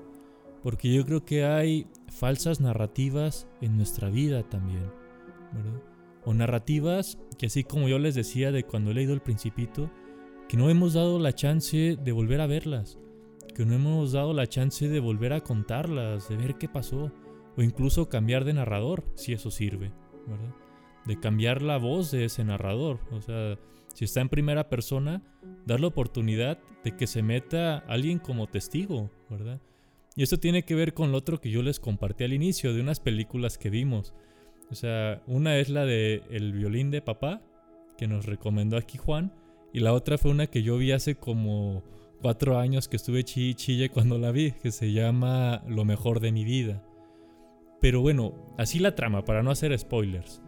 Porque 0.62 0.90
yo 0.90 1.04
creo 1.04 1.26
que 1.26 1.44
hay 1.44 1.86
falsas 2.08 2.62
narrativas 2.62 3.46
en 3.60 3.76
nuestra 3.76 4.08
vida 4.08 4.42
también. 4.42 4.90
O 6.24 6.32
narrativas 6.32 7.18
que 7.36 7.44
así 7.44 7.62
como 7.62 7.90
yo 7.90 7.98
les 7.98 8.14
decía 8.14 8.52
de 8.52 8.64
cuando 8.64 8.90
he 8.90 8.94
leído 8.94 9.12
El 9.12 9.20
Principito, 9.20 9.90
que 10.48 10.56
no 10.56 10.70
hemos 10.70 10.94
dado 10.94 11.18
la 11.18 11.32
chance 11.32 11.96
de 12.02 12.12
volver 12.12 12.40
a 12.40 12.46
verlas, 12.46 12.98
que 13.54 13.64
no 13.64 13.74
hemos 13.74 14.12
dado 14.12 14.32
la 14.32 14.46
chance 14.46 14.88
de 14.88 15.00
volver 15.00 15.32
a 15.32 15.42
contarlas, 15.42 16.28
de 16.28 16.36
ver 16.36 16.56
qué 16.56 16.68
pasó, 16.68 17.12
o 17.56 17.62
incluso 17.62 18.08
cambiar 18.08 18.44
de 18.44 18.54
narrador, 18.54 19.04
si 19.14 19.32
eso 19.32 19.50
sirve, 19.50 19.92
¿verdad? 20.26 20.54
de 21.04 21.18
cambiar 21.18 21.62
la 21.62 21.76
voz 21.76 22.10
de 22.10 22.24
ese 22.24 22.44
narrador. 22.44 23.00
O 23.10 23.20
sea, 23.20 23.58
si 23.92 24.04
está 24.04 24.20
en 24.20 24.28
primera 24.28 24.68
persona, 24.68 25.22
dar 25.66 25.80
la 25.80 25.88
oportunidad 25.88 26.58
de 26.82 26.96
que 26.96 27.06
se 27.06 27.22
meta 27.22 27.78
alguien 27.88 28.18
como 28.18 28.46
testigo, 28.46 29.10
¿verdad? 29.30 29.60
Y 30.16 30.22
esto 30.22 30.38
tiene 30.38 30.64
que 30.64 30.74
ver 30.74 30.94
con 30.94 31.12
lo 31.12 31.18
otro 31.18 31.40
que 31.40 31.50
yo 31.50 31.62
les 31.62 31.80
compartí 31.80 32.24
al 32.24 32.32
inicio, 32.32 32.72
de 32.72 32.80
unas 32.80 33.00
películas 33.00 33.58
que 33.58 33.70
vimos. 33.70 34.14
O 34.70 34.74
sea, 34.74 35.22
una 35.26 35.58
es 35.58 35.68
la 35.68 35.84
de 35.84 36.22
El 36.30 36.52
violín 36.52 36.90
de 36.90 37.02
papá, 37.02 37.42
que 37.98 38.06
nos 38.06 38.26
recomendó 38.26 38.76
aquí 38.76 38.98
Juan, 38.98 39.32
y 39.74 39.80
la 39.80 39.92
otra 39.92 40.18
fue 40.18 40.30
una 40.30 40.46
que 40.46 40.62
yo 40.62 40.78
vi 40.78 40.92
hace 40.92 41.16
como 41.16 41.82
cuatro 42.22 42.58
años 42.58 42.86
que 42.86 42.94
estuve 42.94 43.24
chille 43.24 43.54
chille 43.54 43.88
cuando 43.90 44.18
la 44.18 44.30
vi, 44.30 44.52
que 44.52 44.70
se 44.70 44.92
llama 44.92 45.64
Lo 45.66 45.84
mejor 45.84 46.20
de 46.20 46.30
mi 46.30 46.44
vida. 46.44 46.86
Pero 47.80 48.00
bueno, 48.00 48.54
así 48.56 48.78
la 48.78 48.94
trama, 48.94 49.24
para 49.24 49.42
no 49.42 49.50
hacer 49.50 49.76
spoilers. 49.76 50.40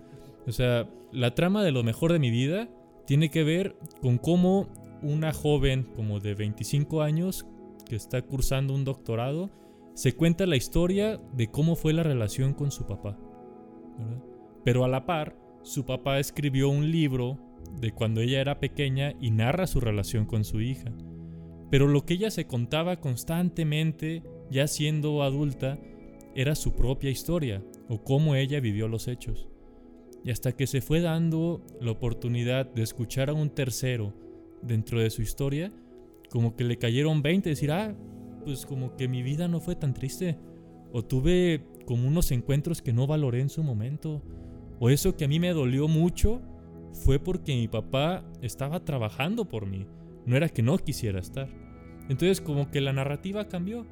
O 0.46 0.52
sea, 0.52 0.88
la 1.10 1.34
trama 1.34 1.64
de 1.64 1.72
Lo 1.72 1.82
mejor 1.82 2.12
de 2.12 2.20
mi 2.20 2.30
vida 2.30 2.68
tiene 3.04 3.28
que 3.28 3.42
ver 3.42 3.76
con 4.00 4.18
cómo 4.18 4.68
una 5.02 5.32
joven 5.32 5.82
como 5.96 6.20
de 6.20 6.36
25 6.36 7.02
años 7.02 7.46
que 7.84 7.96
está 7.96 8.22
cursando 8.22 8.74
un 8.74 8.84
doctorado 8.84 9.50
se 9.94 10.14
cuenta 10.14 10.46
la 10.46 10.54
historia 10.54 11.20
de 11.32 11.50
cómo 11.50 11.74
fue 11.74 11.92
la 11.92 12.04
relación 12.04 12.54
con 12.54 12.70
su 12.70 12.86
papá. 12.86 13.18
Pero 14.64 14.84
a 14.84 14.88
la 14.88 15.04
par, 15.04 15.36
su 15.62 15.84
papá 15.84 16.20
escribió 16.20 16.68
un 16.68 16.92
libro 16.92 17.40
de 17.80 17.92
cuando 17.92 18.20
ella 18.20 18.40
era 18.40 18.60
pequeña 18.60 19.14
y 19.20 19.30
narra 19.30 19.66
su 19.66 19.80
relación 19.80 20.26
con 20.26 20.44
su 20.44 20.60
hija. 20.60 20.92
Pero 21.70 21.88
lo 21.88 22.04
que 22.04 22.14
ella 22.14 22.30
se 22.30 22.46
contaba 22.46 23.00
constantemente, 23.00 24.22
ya 24.50 24.66
siendo 24.66 25.22
adulta, 25.22 25.78
era 26.34 26.54
su 26.54 26.74
propia 26.74 27.10
historia 27.10 27.62
o 27.88 28.02
cómo 28.02 28.34
ella 28.34 28.60
vivió 28.60 28.88
los 28.88 29.08
hechos. 29.08 29.48
Y 30.24 30.30
hasta 30.30 30.52
que 30.52 30.66
se 30.66 30.80
fue 30.80 31.00
dando 31.00 31.64
la 31.80 31.92
oportunidad 31.92 32.66
de 32.66 32.82
escuchar 32.82 33.30
a 33.30 33.34
un 33.34 33.50
tercero 33.50 34.12
dentro 34.62 35.00
de 35.00 35.10
su 35.10 35.22
historia, 35.22 35.72
como 36.30 36.56
que 36.56 36.64
le 36.64 36.78
cayeron 36.78 37.22
20, 37.22 37.48
decir, 37.48 37.70
ah, 37.70 37.96
pues 38.44 38.66
como 38.66 38.96
que 38.96 39.08
mi 39.08 39.22
vida 39.22 39.48
no 39.48 39.60
fue 39.60 39.76
tan 39.76 39.94
triste. 39.94 40.38
O 40.92 41.04
tuve 41.04 41.64
como 41.84 42.06
unos 42.06 42.30
encuentros 42.30 42.82
que 42.82 42.92
no 42.92 43.06
valoré 43.06 43.40
en 43.40 43.48
su 43.48 43.62
momento. 43.62 44.22
O 44.78 44.90
eso 44.90 45.16
que 45.16 45.24
a 45.24 45.28
mí 45.28 45.40
me 45.40 45.52
dolió 45.52 45.88
mucho 45.88 46.42
fue 46.92 47.18
porque 47.18 47.54
mi 47.54 47.68
papá 47.68 48.24
estaba 48.42 48.84
trabajando 48.84 49.46
por 49.46 49.66
mí. 49.66 49.86
No 50.24 50.36
era 50.36 50.48
que 50.48 50.62
no 50.62 50.78
quisiera 50.78 51.20
estar. 51.20 51.48
Entonces 52.08 52.40
como 52.40 52.70
que 52.70 52.80
la 52.80 52.92
narrativa 52.92 53.48
cambió. 53.48 53.86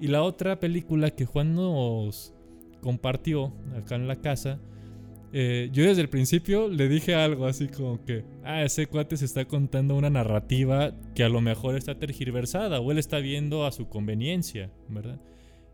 Y 0.00 0.08
la 0.08 0.22
otra 0.22 0.58
película 0.60 1.10
que 1.10 1.24
Juan 1.24 1.54
nos 1.54 2.34
compartió 2.80 3.52
acá 3.76 3.94
en 3.94 4.08
la 4.08 4.16
casa 4.16 4.60
eh, 5.36 5.68
yo 5.72 5.84
desde 5.84 6.00
el 6.00 6.08
principio 6.08 6.68
le 6.68 6.88
dije 6.88 7.16
algo 7.16 7.46
así 7.46 7.66
como 7.66 8.04
que, 8.04 8.24
ah, 8.44 8.62
ese 8.62 8.86
cuate 8.86 9.16
se 9.16 9.24
está 9.24 9.44
contando 9.44 9.96
una 9.96 10.08
narrativa 10.08 10.94
que 11.12 11.24
a 11.24 11.28
lo 11.28 11.40
mejor 11.40 11.74
está 11.74 11.98
tergiversada 11.98 12.78
o 12.78 12.92
él 12.92 12.98
está 12.98 13.18
viendo 13.18 13.66
a 13.66 13.72
su 13.72 13.88
conveniencia, 13.88 14.70
¿verdad? 14.88 15.20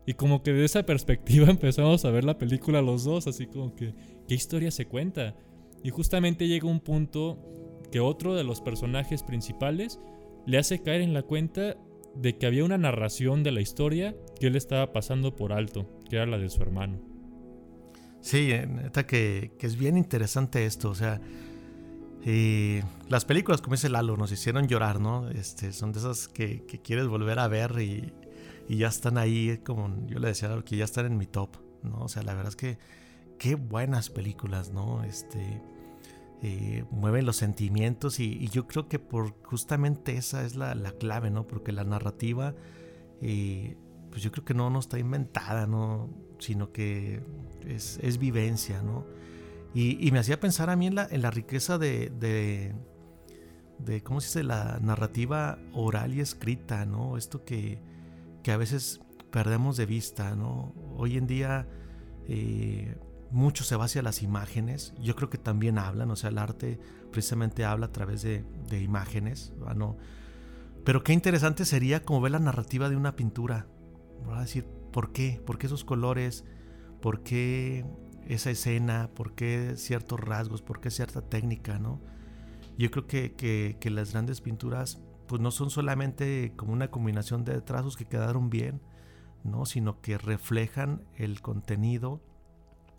Y 0.07 0.13
como 0.13 0.41
que 0.41 0.51
de 0.51 0.65
esa 0.65 0.83
perspectiva 0.87 1.47
empezamos 1.47 2.03
a 2.05 2.09
ver 2.09 2.23
la 2.23 2.39
película 2.39 2.81
los 2.81 3.03
dos, 3.03 3.27
así 3.27 3.45
como 3.45 3.75
que, 3.75 3.93
¿qué 4.27 4.33
historia 4.33 4.71
se 4.71 4.87
cuenta? 4.87 5.35
Y 5.83 5.89
justamente 5.89 6.47
llega 6.47 6.67
un 6.67 6.79
punto 6.79 7.39
que 7.91 7.99
otro 7.99 8.35
de 8.35 8.43
los 8.43 8.61
personajes 8.61 9.23
principales 9.23 9.99
le 10.45 10.57
hace 10.57 10.81
caer 10.81 11.01
en 11.01 11.13
la 11.13 11.23
cuenta 11.23 11.77
de 12.15 12.37
que 12.37 12.45
había 12.45 12.65
una 12.65 12.77
narración 12.77 13.43
de 13.43 13.51
la 13.51 13.61
historia 13.61 14.15
que 14.39 14.47
él 14.47 14.55
estaba 14.55 14.91
pasando 14.91 15.35
por 15.35 15.53
alto, 15.53 15.87
que 16.09 16.17
era 16.17 16.25
la 16.25 16.37
de 16.37 16.49
su 16.49 16.61
hermano. 16.61 16.99
Sí, 18.21 18.51
eh, 18.51 18.67
neta 18.67 19.07
que, 19.07 19.51
es 19.59 19.77
bien 19.77 19.97
interesante 19.97 20.65
esto, 20.65 20.89
o 20.89 20.95
sea, 20.95 21.19
eh, 22.23 22.83
las 23.09 23.25
películas 23.25 23.61
como 23.61 23.75
dice 23.75 23.89
Lalo 23.89 24.15
nos 24.15 24.31
hicieron 24.31 24.67
llorar, 24.67 24.99
¿no? 24.99 25.29
Este, 25.29 25.73
son 25.73 25.91
de 25.91 25.99
esas 25.99 26.27
que, 26.27 26.63
quieres 26.83 27.07
volver 27.07 27.39
a 27.39 27.47
ver 27.47 27.71
y, 27.79 28.13
ya 28.69 28.87
están 28.87 29.17
ahí, 29.17 29.59
como 29.65 30.05
yo 30.07 30.19
le 30.19 30.29
decía, 30.29 30.49
que 30.63 30.77
ya 30.77 30.85
están 30.85 31.05
en 31.05 31.17
mi 31.17 31.25
top, 31.25 31.57
¿no? 31.83 32.03
O 32.03 32.07
sea, 32.07 32.23
la 32.23 32.33
verdad 32.33 32.49
es 32.49 32.55
que 32.55 32.77
qué 33.41 33.55
buenas 33.55 34.11
películas, 34.11 34.71
¿no? 34.71 35.03
Este, 35.03 35.63
eh, 36.43 36.85
mueven 36.91 37.25
los 37.25 37.37
sentimientos 37.37 38.19
y, 38.19 38.47
yo 38.49 38.67
creo 38.67 38.87
que 38.87 38.99
por 38.99 39.33
justamente 39.41 40.15
esa 40.15 40.45
es 40.45 40.55
la, 40.55 40.75
clave, 40.99 41.31
¿no? 41.31 41.47
Porque 41.47 41.71
la 41.71 41.83
narrativa, 41.83 42.53
pues 43.19 44.21
yo 44.21 44.31
creo 44.31 44.45
que 44.45 44.53
no, 44.53 44.69
no 44.69 44.77
está 44.77 44.99
inventada, 44.99 45.65
¿no? 45.65 46.11
Sino 46.37 46.71
que 46.71 47.23
es, 47.65 48.19
vivencia, 48.19 48.83
¿no? 48.83 49.05
Y, 49.73 50.11
me 50.11 50.19
hacía 50.19 50.39
pensar 50.39 50.69
a 50.69 50.75
mí 50.75 50.85
en 50.85 50.93
la, 50.93 51.07
en 51.09 51.23
la 51.23 51.31
riqueza 51.31 51.79
de, 51.79 52.11
de, 53.79 54.03
¿cómo 54.03 54.21
se 54.21 54.27
dice? 54.27 54.43
La 54.43 54.77
narrativa 54.83 55.57
oral 55.73 56.13
y 56.13 56.19
escrita, 56.19 56.85
¿no? 56.85 57.17
Esto 57.17 57.43
que, 57.43 57.81
que 58.43 58.51
a 58.51 58.57
veces 58.57 59.01
perdemos 59.31 59.77
de 59.77 59.87
vista, 59.87 60.35
¿no? 60.35 60.75
Hoy 60.95 61.17
en 61.17 61.25
día 61.25 61.67
eh, 62.27 62.95
mucho 63.31 63.63
se 63.63 63.75
va 63.75 63.85
hacia 63.85 64.01
las 64.01 64.21
imágenes, 64.21 64.93
yo 65.01 65.15
creo 65.15 65.29
que 65.29 65.37
también 65.37 65.77
hablan, 65.77 66.11
o 66.11 66.15
sea, 66.15 66.29
el 66.29 66.37
arte 66.37 66.79
precisamente 67.11 67.65
habla 67.65 67.87
a 67.87 67.91
través 67.91 68.21
de, 68.21 68.43
imágenes, 68.81 69.53
¿no? 69.75 69.97
Pero 70.83 71.03
qué 71.03 71.13
interesante 71.13 71.65
sería 71.65 72.03
como 72.03 72.21
ver 72.21 72.31
la 72.31 72.39
narrativa 72.39 72.89
de 72.89 72.95
una 72.95 73.15
pintura, 73.15 73.67
¿verdad? 74.25 74.41
decir, 74.41 74.65
¿por 74.91 75.11
qué? 75.11 75.41
¿Por 75.45 75.57
qué 75.57 75.67
esos 75.67 75.83
colores? 75.83 76.43
por 77.01 77.23
qué 77.23 77.85
esa 78.27 78.51
escena, 78.51 79.09
por 79.15 79.33
qué 79.33 79.73
ciertos 79.75 80.19
rasgos, 80.19 80.61
por 80.61 80.79
qué 80.79 80.91
cierta 80.91 81.21
técnica, 81.21 81.79
¿no? 81.79 81.99
Yo 82.77 82.89
creo 82.91 83.07
que, 83.07 83.77
las 83.91 84.13
grandes 84.13 84.39
pinturas 84.39 85.01
pues 85.27 85.41
no 85.41 85.51
son 85.51 85.69
solamente 85.69 86.53
como 86.55 86.73
una 86.73 86.91
combinación 86.91 87.43
de 87.43 87.59
trazos 87.61 87.97
que 87.97 88.05
quedaron 88.05 88.49
bien, 88.49 88.81
¿no? 89.43 89.65
Sino 89.65 90.01
que 90.01 90.17
reflejan 90.17 91.03
el 91.15 91.41
contenido 91.41 92.21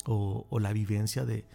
o, 0.05 0.47
la 0.59 0.73
vivencia 0.73 1.25
de, 1.25 1.47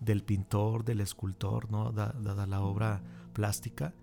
del 0.00 0.22
pintor, 0.22 0.84
del 0.84 1.00
escultor, 1.00 1.70
¿no? 1.70 1.92
Dada 1.92 2.46
la 2.46 2.60
obra 2.60 3.02
plástica. 3.32 3.94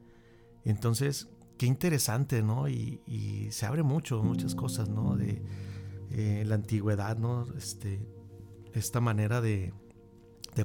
Entonces, 0.66 1.30
qué 1.58 1.66
interesante, 1.66 2.42
¿no? 2.44 2.68
Y, 2.68 3.02
y 3.06 3.52
se 3.52 3.66
abre 3.66 3.84
mucho, 3.84 4.24
muchas 4.24 4.56
cosas, 4.56 4.90
¿no? 4.90 5.16
De, 5.16 5.42
eh, 6.12 6.44
la 6.46 6.56
antigüedad, 6.56 7.18
¿no? 7.18 7.46
Este, 7.56 8.02
esta 8.74 9.00
manera 9.00 9.42
de, 9.42 9.74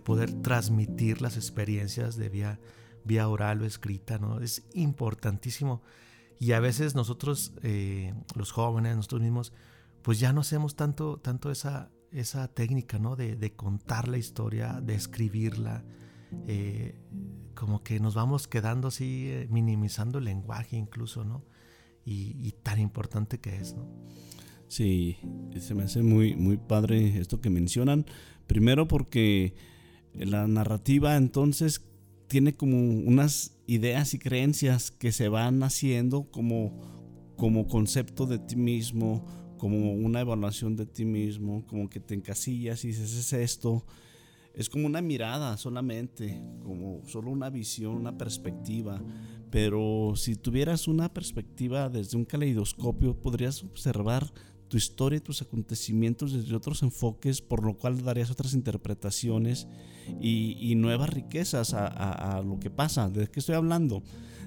poder 0.02 0.32
transmitir 0.42 1.22
las 1.22 1.36
experiencias 1.36 2.16
de 2.16 2.28
vía, 2.28 2.58
vía 3.04 3.28
oral 3.28 3.62
o 3.62 3.64
escrita, 3.64 4.18
¿no? 4.18 4.40
Es 4.40 4.66
importantísimo. 4.72 5.82
Y 6.40 6.50
a 6.52 6.60
veces 6.60 6.96
nosotros, 6.96 7.52
eh, 7.62 8.12
los 8.34 8.50
jóvenes, 8.50 8.96
nosotros 8.96 9.20
mismos, 9.20 9.52
pues 10.02 10.18
ya 10.18 10.32
no 10.32 10.40
hacemos 10.40 10.74
tanto, 10.74 11.18
tanto 11.18 11.50
esa, 11.52 11.90
esa 12.14 12.48
técnica, 12.48 12.98
¿no? 12.98 13.16
De, 13.16 13.52
contar 13.54 14.08
la 14.08 14.18
historia, 14.18 14.80
de 14.80 14.94
escribirla. 14.94 15.84
Eh, 16.46 16.98
como 17.54 17.82
que 17.84 18.00
nos 18.00 18.14
vamos 18.14 18.48
quedando 18.48 18.88
así, 18.88 19.30
minimizando 19.50 20.18
el 20.18 20.24
lenguaje 20.24 20.76
incluso, 20.76 21.24
¿no? 21.24 21.44
Y, 22.04 22.36
y 22.40 22.52
tan 22.52 22.80
importante 22.80 23.38
que 23.38 23.56
es, 23.56 23.74
¿no? 23.74 23.86
Sí, 24.68 25.18
se 25.60 25.74
me 25.74 25.84
hace 25.84 26.02
muy, 26.02 26.34
muy 26.34 26.56
padre 26.56 27.18
esto 27.18 27.40
que 27.40 27.50
mencionan. 27.50 28.06
Primero 28.46 28.88
porque 28.88 29.54
la 30.14 30.46
narrativa 30.48 31.16
entonces 31.16 31.82
tiene 32.26 32.54
como 32.54 32.76
unas 32.78 33.56
ideas 33.66 34.14
y 34.14 34.18
creencias 34.18 34.90
que 34.90 35.12
se 35.12 35.28
van 35.28 35.62
haciendo 35.62 36.30
como, 36.30 36.80
como 37.36 37.68
concepto 37.68 38.26
de 38.26 38.38
ti 38.38 38.56
mismo, 38.56 39.24
como 39.64 39.94
una 39.94 40.20
evaluación 40.20 40.76
de 40.76 40.84
ti 40.84 41.06
mismo, 41.06 41.64
como 41.66 41.88
que 41.88 41.98
te 41.98 42.12
encasillas 42.12 42.84
y 42.84 42.88
dices 42.88 43.14
es 43.14 43.32
esto. 43.32 43.82
Es 44.52 44.68
como 44.68 44.84
una 44.84 45.00
mirada 45.00 45.56
solamente, 45.56 46.38
como 46.62 47.00
solo 47.06 47.30
una 47.30 47.48
visión, 47.48 47.94
una 47.94 48.18
perspectiva. 48.18 49.02
Pero 49.48 50.12
si 50.16 50.36
tuvieras 50.36 50.86
una 50.86 51.14
perspectiva 51.14 51.88
desde 51.88 52.18
un 52.18 52.26
caleidoscopio, 52.26 53.18
podrías 53.18 53.64
observar 53.64 54.30
tu 54.68 54.76
historia 54.76 55.16
y 55.16 55.20
tus 55.20 55.40
acontecimientos 55.40 56.34
desde 56.34 56.54
otros 56.54 56.82
enfoques, 56.82 57.40
por 57.40 57.64
lo 57.64 57.78
cual 57.78 58.02
darías 58.02 58.30
otras 58.30 58.52
interpretaciones 58.52 59.66
y, 60.20 60.74
nuevas 60.74 61.08
riquezas 61.08 61.72
a, 61.72 62.42
lo 62.44 62.60
que 62.60 62.68
pasa. 62.68 63.08
¿De 63.08 63.28
qué 63.28 63.40
estoy 63.40 63.54
hablando? 63.54 64.02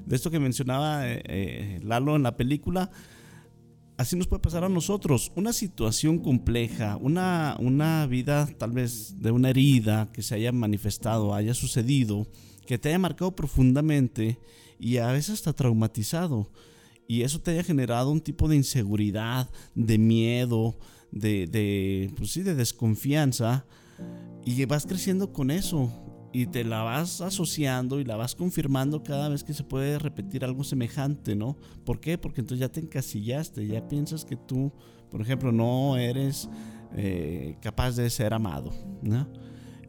De 0.06 0.16
esto 0.16 0.30
que 0.30 0.40
mencionaba 0.40 1.10
eh, 1.10 1.24
eh, 1.26 1.80
Lalo 1.82 2.16
en 2.16 2.22
la 2.22 2.38
película. 2.38 2.92
Así 3.98 4.16
nos 4.16 4.28
puede 4.28 4.42
pasar 4.42 4.64
a 4.64 4.70
nosotros. 4.70 5.32
Una 5.36 5.54
situación 5.54 6.20
compleja, 6.20 6.98
una, 6.98 7.58
una 7.60 8.06
vida 8.06 8.48
tal 8.58 8.72
vez 8.72 9.22
de 9.22 9.32
una 9.32 9.50
herida 9.50 10.12
que 10.14 10.22
se 10.22 10.36
haya 10.36 10.52
manifestado, 10.52 11.34
haya 11.34 11.56
sucedido, 11.56 12.28
que 12.68 12.78
te 12.78 12.90
haya 12.90 13.00
marcado 13.00 13.36
profundamente 13.36 14.40
y 14.80 14.98
a 14.98 15.12
veces 15.12 15.36
hasta 15.36 15.54
traumatizado 15.54 16.52
y 17.08 17.22
eso 17.22 17.40
te 17.40 17.52
haya 17.52 17.64
generado 17.64 18.12
un 18.12 18.22
tipo 18.22 18.48
de 18.48 18.58
inseguridad, 18.58 19.50
de 19.76 19.98
miedo, 19.98 20.78
de, 21.12 22.12
pues 22.18 22.32
sí, 22.32 22.44
de 22.44 22.54
desconfianza, 22.54 23.66
y 24.46 24.64
vas 24.66 24.86
creciendo 24.86 25.32
con 25.32 25.50
eso. 25.50 25.92
Y 26.38 26.46
te 26.46 26.64
la 26.64 26.84
vas 26.84 27.20
asociando 27.20 28.00
y 28.00 28.04
la 28.04 28.16
vas 28.16 28.36
confirmando 28.36 29.02
cada 29.02 29.28
vez 29.28 29.44
que 29.44 29.56
se 29.56 29.64
puede 29.64 29.98
repetir 29.98 30.46
algo 30.46 30.64
semejante, 30.64 31.36
¿no? 31.36 31.58
¿Por 31.84 32.00
qué? 32.00 32.20
Porque 32.20 32.42
entonces 32.42 32.60
ya 32.60 32.72
te 32.72 32.80
encasillaste, 32.80 33.66
ya 33.66 33.88
piensas 33.88 34.24
que 34.24 34.36
tú, 34.36 34.72
por 35.10 35.20
ejemplo, 35.20 35.52
no 35.52 35.98
eres 35.98 36.48
eh, 36.96 37.58
capaz 37.60 37.96
de 37.96 38.08
ser 38.12 38.36
amado, 38.36 38.72
¿no? 39.02 39.28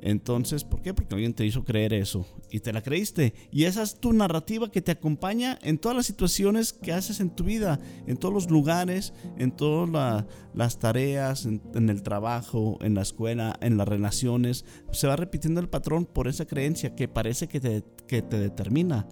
Entonces, 0.01 0.65
¿por 0.65 0.81
qué? 0.81 0.95
Porque 0.95 1.15
alguien 1.15 1.35
te 1.35 1.45
hizo 1.45 1.65
creer 1.65 1.93
eso 1.93 2.27
y 2.51 2.61
te 2.61 2.73
la 2.73 2.83
creíste. 2.83 3.35
Y 3.51 3.65
esa 3.65 3.83
es 3.83 3.99
tu 3.99 4.13
narrativa 4.13 4.71
que 4.71 4.83
te 4.83 4.93
acompaña 4.93 5.59
en 5.63 5.79
todas 5.79 5.97
las 5.97 6.07
situaciones 6.07 6.73
que 6.73 6.93
haces 6.93 7.21
en 7.21 7.31
tu 7.31 7.45
vida, 7.45 7.81
en 8.07 8.17
todos 8.17 8.33
los 8.33 8.51
lugares, 8.51 9.13
en 9.39 9.51
todas 9.51 10.25
las 10.55 10.79
tareas, 10.79 11.47
en, 11.47 11.89
el 11.89 12.03
trabajo, 12.03 12.79
en 12.81 12.95
la 12.95 13.03
escuela, 13.03 13.57
en 13.61 13.77
las 13.77 13.89
relaciones. 13.89 14.65
Se 14.93 15.09
va 15.09 15.17
repitiendo 15.17 15.61
el 15.61 15.69
patrón 15.69 16.07
por 16.07 16.29
esa 16.29 16.47
creencia 16.47 16.95
que 16.95 17.09
parece 17.09 17.49
que 17.49 17.61
te, 17.61 17.85
que 18.07 18.23
te 18.23 18.39
determina. 18.39 19.09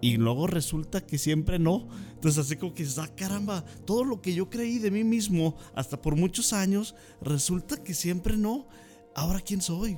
Y 0.00 0.16
luego 0.16 0.46
resulta 0.46 1.06
que 1.06 1.18
siempre 1.18 1.58
no. 1.58 1.88
Entonces 2.14 2.44
así 2.44 2.56
como 2.56 2.74
que 2.74 2.86
ah, 2.98 3.08
caramba, 3.16 3.64
todo 3.84 4.04
lo 4.04 4.20
que 4.20 4.34
yo 4.34 4.50
creí 4.50 4.78
de 4.78 4.90
mí 4.90 5.04
mismo 5.04 5.56
hasta 5.74 6.00
por 6.00 6.16
muchos 6.16 6.52
años, 6.52 6.94
resulta 7.20 7.82
que 7.82 7.94
siempre 7.94 8.36
no. 8.36 8.66
Ahora 9.14 9.40
quién 9.40 9.62
soy? 9.62 9.96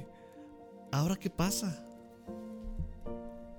¿Ahora 0.93 1.17
qué 1.17 1.31
pasa? 1.31 1.85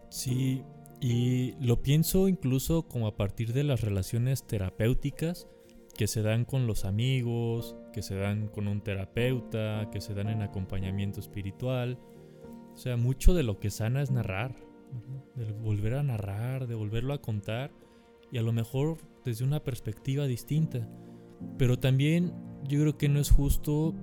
Sí, 0.09 0.63
y 0.99 1.53
lo 1.59 1.81
pienso 1.81 2.27
incluso 2.27 2.87
como 2.87 3.07
a 3.07 3.15
partir 3.15 3.53
de 3.53 3.63
las 3.63 3.81
relaciones 3.81 4.45
terapéuticas 4.45 5.47
que 5.95 6.07
se 6.07 6.21
dan 6.21 6.45
con 6.45 6.67
los 6.67 6.85
amigos, 6.85 7.75
que 7.93 8.01
se 8.01 8.15
dan 8.15 8.47
con 8.47 8.67
un 8.67 8.81
terapeuta, 8.81 9.89
que 9.91 10.01
se 10.01 10.13
dan 10.13 10.29
en 10.29 10.41
acompañamiento 10.41 11.19
espiritual. 11.19 11.99
O 12.73 12.77
sea, 12.77 12.97
mucho 12.97 13.33
de 13.33 13.43
lo 13.43 13.59
que 13.59 13.69
sana 13.69 14.01
es 14.01 14.11
narrar, 14.11 14.55
de 15.35 15.51
volver 15.51 15.95
a 15.95 16.03
narrar, 16.03 16.67
de 16.67 16.75
volverlo 16.75 17.13
a 17.13 17.21
contar 17.21 17.71
y 18.31 18.37
a 18.37 18.41
lo 18.41 18.53
mejor 18.53 18.97
desde 19.25 19.45
una 19.45 19.63
perspectiva 19.63 20.25
distinta. 20.25 20.87
Pero 21.57 21.77
también 21.79 22.33
yo 22.63 22.79
creo 22.79 22.97
que 22.97 23.09
no 23.09 23.19
es 23.19 23.29
justo 23.29 23.93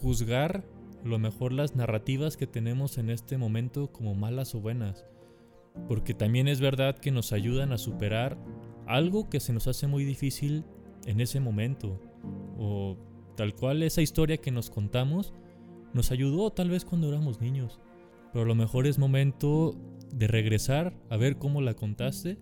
juzgar 0.00 0.64
lo 1.04 1.18
mejor 1.18 1.52
las 1.52 1.76
narrativas 1.76 2.36
que 2.36 2.46
tenemos 2.46 2.98
en 2.98 3.10
este 3.10 3.38
momento 3.38 3.92
como 3.92 4.14
malas 4.14 4.54
o 4.54 4.60
buenas, 4.60 5.06
porque 5.86 6.14
también 6.14 6.48
es 6.48 6.60
verdad 6.60 6.98
que 6.98 7.10
nos 7.10 7.32
ayudan 7.32 7.72
a 7.72 7.78
superar 7.78 8.38
algo 8.86 9.28
que 9.28 9.40
se 9.40 9.52
nos 9.52 9.68
hace 9.68 9.86
muy 9.86 10.04
difícil 10.04 10.64
en 11.06 11.20
ese 11.20 11.40
momento, 11.40 12.00
o 12.58 12.96
tal 13.36 13.54
cual 13.54 13.82
esa 13.82 14.02
historia 14.02 14.38
que 14.38 14.50
nos 14.50 14.70
contamos 14.70 15.32
nos 15.94 16.10
ayudó 16.10 16.50
tal 16.50 16.70
vez 16.70 16.84
cuando 16.84 17.08
éramos 17.08 17.40
niños, 17.40 17.80
pero 18.32 18.44
a 18.44 18.48
lo 18.48 18.54
mejor 18.54 18.86
es 18.86 18.98
momento 18.98 19.74
de 20.12 20.26
regresar 20.26 20.94
a 21.10 21.16
ver 21.16 21.38
cómo 21.38 21.60
la 21.60 21.74
contaste 21.74 22.38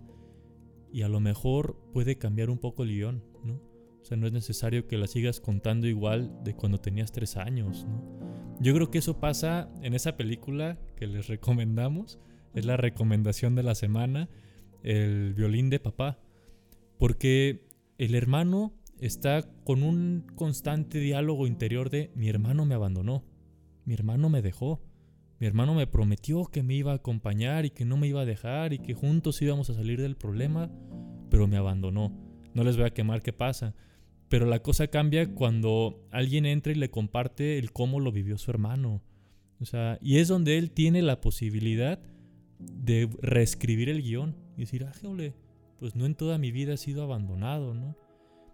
y 0.91 1.01
a 1.01 1.09
lo 1.09 1.19
mejor 1.19 1.77
puede 1.93 2.17
cambiar 2.17 2.49
un 2.49 2.57
poco 2.57 2.83
el 2.83 2.89
guion, 2.89 3.23
¿no? 3.43 3.55
O 4.01 4.05
sea, 4.05 4.17
no 4.17 4.25
es 4.25 4.33
necesario 4.33 4.87
que 4.87 4.97
la 4.97 5.07
sigas 5.07 5.41
contando 5.41 5.85
igual 5.87 6.43
de 6.43 6.55
cuando 6.55 6.79
tenías 6.79 7.11
tres 7.11 7.35
años. 7.35 7.85
Yo 8.59 8.73
creo 8.73 8.89
que 8.89 8.97
eso 8.97 9.19
pasa 9.19 9.69
en 9.83 9.93
esa 9.93 10.17
película 10.17 10.79
que 10.95 11.05
les 11.05 11.27
recomendamos. 11.27 12.19
Es 12.55 12.65
la 12.65 12.75
recomendación 12.75 13.53
de 13.53 13.63
la 13.63 13.75
semana, 13.75 14.29
el 14.81 15.33
violín 15.35 15.69
de 15.69 15.79
papá. 15.79 16.19
Porque 16.97 17.67
el 17.99 18.15
hermano 18.15 18.73
está 18.99 19.43
con 19.63 19.83
un 19.83 20.25
constante 20.35 20.99
diálogo 20.99 21.45
interior 21.45 21.89
de 21.91 22.11
mi 22.15 22.29
hermano 22.29 22.65
me 22.65 22.73
abandonó, 22.73 23.23
mi 23.85 23.93
hermano 23.93 24.29
me 24.29 24.41
dejó, 24.41 24.81
mi 25.39 25.45
hermano 25.45 25.75
me 25.75 25.85
prometió 25.85 26.45
que 26.45 26.63
me 26.63 26.73
iba 26.73 26.93
a 26.93 26.95
acompañar 26.95 27.65
y 27.65 27.69
que 27.69 27.85
no 27.85 27.95
me 27.95 28.07
iba 28.07 28.21
a 28.21 28.25
dejar 28.25 28.73
y 28.73 28.79
que 28.79 28.95
juntos 28.95 29.39
íbamos 29.41 29.69
a 29.69 29.75
salir 29.75 30.01
del 30.01 30.15
problema, 30.15 30.71
pero 31.29 31.47
me 31.47 31.57
abandonó. 31.57 32.11
No 32.55 32.63
les 32.63 32.75
voy 32.75 32.87
a 32.87 32.93
quemar 32.93 33.21
qué 33.21 33.33
pasa, 33.33 33.75
pero 34.29 34.45
la 34.45 34.59
cosa 34.61 34.87
cambia 34.87 35.33
cuando 35.33 36.05
alguien 36.11 36.45
entra 36.45 36.71
y 36.71 36.75
le 36.75 36.89
comparte 36.89 37.57
el 37.57 37.71
cómo 37.71 37.99
lo 37.99 38.11
vivió 38.11 38.37
su 38.37 38.51
hermano. 38.51 39.01
O 39.59 39.65
sea, 39.65 39.97
y 40.01 40.17
es 40.17 40.27
donde 40.27 40.57
él 40.57 40.71
tiene 40.71 41.01
la 41.01 41.21
posibilidad 41.21 41.99
de 42.59 43.09
reescribir 43.21 43.89
el 43.89 44.01
guion 44.01 44.35
y 44.55 44.61
decir, 44.61 44.85
ah, 44.85 44.93
pues 45.79 45.95
no 45.95 46.05
en 46.05 46.15
toda 46.15 46.37
mi 46.37 46.51
vida 46.51 46.73
he 46.73 46.77
sido 46.77 47.03
abandonado, 47.03 47.73
¿no? 47.73 47.95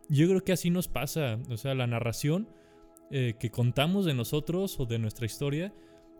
Yo 0.09 0.27
creo 0.27 0.43
que 0.43 0.51
así 0.51 0.69
nos 0.69 0.87
pasa. 0.87 1.39
O 1.49 1.57
sea, 1.57 1.73
la 1.73 1.87
narración 1.87 2.49
eh, 3.11 3.35
que 3.39 3.49
contamos 3.49 4.05
de 4.05 4.13
nosotros 4.13 4.79
o 4.79 4.85
de 4.85 4.99
nuestra 4.99 5.25
historia 5.25 5.73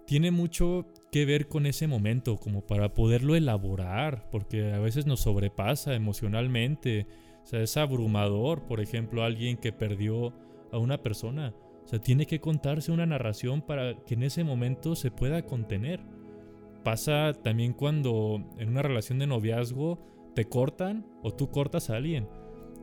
tiene 0.05 0.31
mucho 0.31 0.87
que 1.11 1.25
ver 1.25 1.47
con 1.47 1.65
ese 1.65 1.87
momento, 1.87 2.37
como 2.37 2.65
para 2.65 2.93
poderlo 2.93 3.35
elaborar, 3.35 4.29
porque 4.31 4.73
a 4.73 4.79
veces 4.79 5.05
nos 5.05 5.21
sobrepasa 5.21 5.95
emocionalmente 5.95 7.07
o 7.43 7.45
sea, 7.45 7.61
es 7.61 7.75
abrumador, 7.77 8.63
por 8.63 8.79
ejemplo, 8.79 9.23
alguien 9.23 9.57
que 9.57 9.73
perdió 9.73 10.33
a 10.71 10.77
una 10.77 11.01
persona. 11.01 11.53
O 11.83 11.87
sea, 11.87 11.99
tiene 11.99 12.25
que 12.25 12.39
contarse 12.39 12.91
una 12.91 13.05
narración 13.05 13.61
para 13.61 13.95
que 14.05 14.13
en 14.13 14.23
ese 14.23 14.43
momento 14.43 14.95
se 14.95 15.11
pueda 15.11 15.45
contener. 15.45 15.99
Pasa 16.83 17.33
también 17.43 17.73
cuando 17.73 18.41
en 18.57 18.69
una 18.69 18.81
relación 18.81 19.19
de 19.19 19.27
noviazgo 19.27 19.99
te 20.33 20.45
cortan 20.45 21.05
o 21.21 21.33
tú 21.33 21.51
cortas 21.51 21.89
a 21.89 21.97
alguien. 21.97 22.27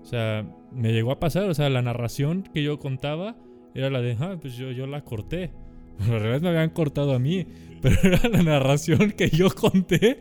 O 0.02 0.04
sea, 0.04 0.46
me 0.72 0.92
llegó 0.92 1.12
a 1.12 1.20
pasar, 1.20 1.48
o 1.48 1.54
sea, 1.54 1.68
la 1.70 1.82
narración 1.82 2.42
que 2.42 2.62
yo 2.62 2.78
contaba 2.78 3.36
era 3.74 3.90
la 3.90 4.00
de, 4.00 4.16
ah, 4.20 4.36
pues 4.40 4.56
yo, 4.56 4.70
yo 4.70 4.86
la 4.86 5.02
corté. 5.04 5.50
En 6.00 6.08
realidad 6.08 6.40
me 6.40 6.48
habían 6.48 6.70
cortado 6.70 7.12
a 7.12 7.18
mí, 7.18 7.46
pero 7.82 7.96
era 8.02 8.26
la 8.30 8.42
narración 8.42 9.12
que 9.12 9.28
yo 9.28 9.50
conté 9.50 10.18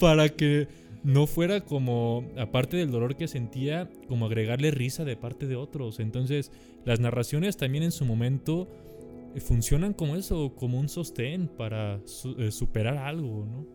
para 0.00 0.28
que 0.28 0.66
no 1.02 1.26
fuera 1.26 1.62
como, 1.62 2.24
aparte 2.38 2.76
del 2.76 2.90
dolor 2.90 3.16
que 3.16 3.28
sentía, 3.28 3.88
como 4.08 4.26
agregarle 4.26 4.70
risa 4.70 5.04
de 5.04 5.16
parte 5.16 5.46
de 5.46 5.56
otros. 5.56 6.00
Entonces, 6.00 6.52
las 6.84 7.00
narraciones 7.00 7.56
también 7.56 7.84
en 7.84 7.92
su 7.92 8.04
momento 8.04 8.68
eh, 9.34 9.40
funcionan 9.40 9.94
como 9.94 10.16
eso, 10.16 10.54
como 10.56 10.78
un 10.78 10.88
sostén 10.88 11.48
para 11.48 12.00
eh, 12.38 12.50
superar 12.50 12.98
algo, 12.98 13.46
¿no? 13.46 13.66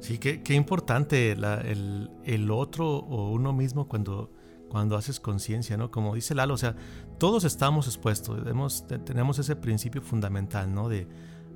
Sí, 0.00 0.18
qué, 0.18 0.42
qué 0.42 0.54
importante 0.54 1.32
el, 1.32 2.10
el, 2.24 2.50
otro 2.50 2.88
o 2.88 3.30
uno 3.30 3.52
mismo 3.52 3.88
cuando, 3.88 4.32
cuando 4.68 4.96
haces 4.96 5.20
conciencia, 5.20 5.76
¿no? 5.76 5.92
Como 5.92 6.14
dice 6.14 6.34
Lalo, 6.34 6.54
o 6.54 6.58
sea, 6.58 6.74
todos 7.18 7.44
estamos 7.44 7.86
expuestos, 7.86 8.42
tenemos 9.04 9.38
ese 9.38 9.54
principio 9.54 10.02
fundamental, 10.02 10.74
¿no? 10.74 10.88
De, 10.88 11.06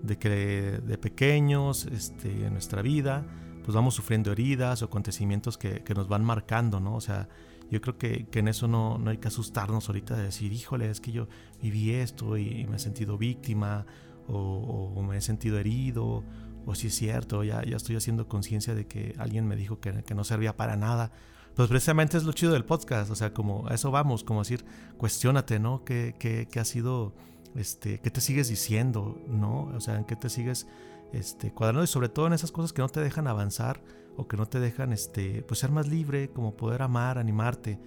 de 0.02 0.16
que 0.16 0.28
de 0.28 0.98
pequeños, 0.98 1.86
este, 1.86 2.46
en 2.46 2.52
nuestra 2.52 2.82
vida, 2.82 3.26
pues 3.66 3.74
vamos 3.74 3.94
sufriendo 3.94 4.30
heridas 4.30 4.80
o 4.82 4.84
acontecimientos 4.84 5.58
que, 5.58 5.82
que 5.82 5.92
nos 5.92 6.06
van 6.06 6.24
marcando, 6.24 6.78
¿no? 6.78 6.94
O 6.94 7.00
sea, 7.00 7.28
yo 7.68 7.80
creo 7.80 7.98
que, 7.98 8.26
que 8.26 8.38
en 8.38 8.46
eso 8.46 8.68
no, 8.68 8.96
no, 8.96 9.10
hay 9.10 9.18
que 9.18 9.26
asustarnos 9.26 9.88
ahorita 9.88 10.16
de 10.16 10.22
decir, 10.22 10.52
híjole, 10.52 10.88
es 10.88 11.00
que 11.00 11.10
yo 11.10 11.26
viví 11.60 11.90
esto 11.90 12.36
y, 12.36 12.64
me 12.68 12.76
he 12.76 12.78
sentido 12.78 13.18
víctima 13.18 13.84
o, 14.28 14.92
o, 14.94 15.02
me 15.02 15.16
he 15.16 15.20
sentido 15.20 15.58
herido 15.58 16.22
o 16.64 16.74
si 16.76 16.86
es 16.86 16.94
cierto, 16.94 17.42
ya, 17.42 17.64
ya 17.64 17.76
estoy 17.76 17.96
haciendo 17.96 18.28
conciencia 18.28 18.72
de 18.72 18.86
que 18.86 19.16
alguien 19.18 19.48
me 19.48 19.56
dijo 19.56 19.80
que, 19.80 20.04
que, 20.04 20.14
no 20.14 20.22
servía 20.22 20.56
para 20.56 20.76
nada. 20.76 21.10
Pues 21.56 21.68
precisamente 21.68 22.16
es 22.16 22.22
lo 22.22 22.32
chido 22.32 22.52
del 22.52 22.64
podcast, 22.64 23.10
o 23.10 23.16
sea, 23.16 23.34
como 23.34 23.66
a 23.66 23.74
eso 23.74 23.90
vamos, 23.90 24.22
como 24.22 24.44
decir, 24.44 24.64
cuestionate, 24.96 25.58
¿no? 25.58 25.82
¿Qué, 25.84 26.14
qué, 26.20 26.46
qué 26.48 26.60
ha 26.60 26.64
sido, 26.64 27.14
este, 27.56 27.98
qué 27.98 28.12
te 28.12 28.20
sigues 28.20 28.48
diciendo, 28.48 29.20
¿no? 29.26 29.72
O 29.74 29.80
sea, 29.80 29.96
¿en 29.96 30.04
qué 30.04 30.14
te 30.14 30.28
sigues 30.28 30.68
este, 31.16 31.52
cuadrando 31.52 31.84
y 31.84 31.86
sobre 31.86 32.08
todo 32.08 32.26
en 32.26 32.32
esas 32.32 32.52
cosas 32.52 32.72
que 32.72 32.82
no 32.82 32.88
te 32.88 33.00
dejan 33.00 33.26
avanzar 33.26 33.82
o 34.16 34.26
que 34.26 34.36
no 34.36 34.46
te 34.46 34.60
dejan 34.60 34.92
este, 34.92 35.42
pues 35.42 35.60
ser 35.60 35.70
más 35.70 35.88
libre, 35.88 36.30
como 36.30 36.56
poder 36.56 36.82
amar, 36.82 37.18
animarte. 37.18 37.78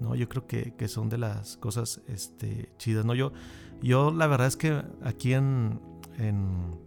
¿no? 0.00 0.14
Yo 0.14 0.28
creo 0.28 0.46
que, 0.46 0.74
que 0.74 0.88
son 0.88 1.08
de 1.08 1.18
las 1.18 1.56
cosas 1.56 2.00
este, 2.08 2.70
chidas. 2.78 3.04
¿no? 3.04 3.14
Yo, 3.14 3.32
yo 3.82 4.10
la 4.10 4.26
verdad 4.26 4.46
es 4.46 4.56
que 4.56 4.82
aquí 5.02 5.34
en, 5.34 5.80
en, 6.18 6.78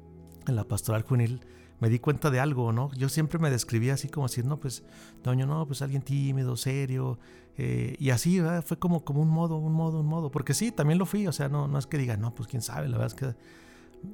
en, 0.48 0.56
la 0.56 0.64
pastoral 0.66 1.04
juvenil 1.04 1.42
me 1.80 1.90
di 1.90 2.00
cuenta 2.00 2.30
de 2.30 2.40
algo, 2.40 2.74
¿no? 2.74 2.92
Yo 2.94 3.08
siempre 3.08 3.40
me 3.40 3.50
describía 3.50 3.94
así 3.94 4.10
como 4.10 4.26
así, 4.26 4.44
no, 4.44 4.60
pues, 4.60 4.84
doño, 5.24 5.46
no, 5.46 5.66
pues 5.66 5.82
alguien 5.82 6.02
tímido, 6.02 6.58
serio, 6.58 7.20
eh, 7.58 7.96
y 8.00 8.10
así, 8.10 8.42
fue 8.66 8.78
como, 8.78 9.06
como 9.06 9.22
un 9.22 9.30
modo, 9.30 9.58
un 9.58 9.72
modo, 9.72 10.02
un 10.02 10.06
modo, 10.06 10.30
porque 10.30 10.54
sí, 10.54 10.72
también 10.74 11.00
lo 11.00 11.06
fui, 11.06 11.26
o 11.26 11.32
sea, 11.32 11.48
no, 11.48 11.70
no 11.70 11.78
es 11.80 11.88
que 11.88 11.98
diga, 11.98 12.18
no, 12.18 12.36
pues 12.36 12.50
quién 12.50 12.62
sabe, 12.62 12.90
la 12.90 12.98
verdad 12.98 13.08
es 13.08 13.14
que 13.14 13.36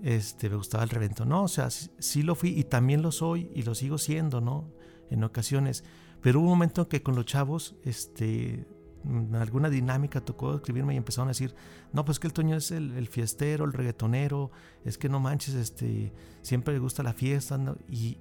este, 0.04 0.50
me 0.50 0.56
gustaba 0.56 0.84
el 0.84 0.90
revento. 0.90 1.26
No, 1.26 1.44
o 1.44 1.48
sea, 1.48 1.70
sí, 1.70 2.24
lo 2.24 2.36
fui 2.36 2.50
y 2.58 2.64
también 2.64 3.02
lo 3.02 3.12
soy 3.12 3.50
y 3.54 3.64
lo 3.64 3.76
sigo 3.76 3.98
siendo, 3.98 4.42
¿no? 4.42 4.72
En 5.10 5.24
ocasiones. 5.24 5.84
Pero 6.22 6.40
hubo 6.40 6.48
un 6.48 6.54
momento 6.54 6.82
en 6.82 6.88
que 6.88 7.04
con 7.04 7.16
los 7.16 7.26
chavos, 7.26 7.76
este, 7.84 8.68
mm, 9.04 9.36
alguna 9.36 9.70
dinámica 9.70 10.22
tocó 10.22 10.56
escribirme 10.56 10.94
y 10.94 10.98
empezaron 10.98 11.28
a 11.28 11.32
decir, 11.32 11.56
no, 11.94 12.04
pues 12.04 12.20
que 12.20 12.28
el 12.28 12.34
Toño 12.34 12.56
es 12.56 12.72
el, 12.72 13.08
fiestero, 13.08 13.66
el 13.66 13.74
reggaetonero, 13.74 14.52
es 14.84 14.98
que 14.98 15.10
no 15.10 15.20
manches, 15.20 15.56
este, 15.56 16.14
siempre 16.42 16.74
le 16.74 16.80
gusta 16.80 17.04
la 17.04 17.14
fiesta, 17.14 17.60
y, 17.90 18.18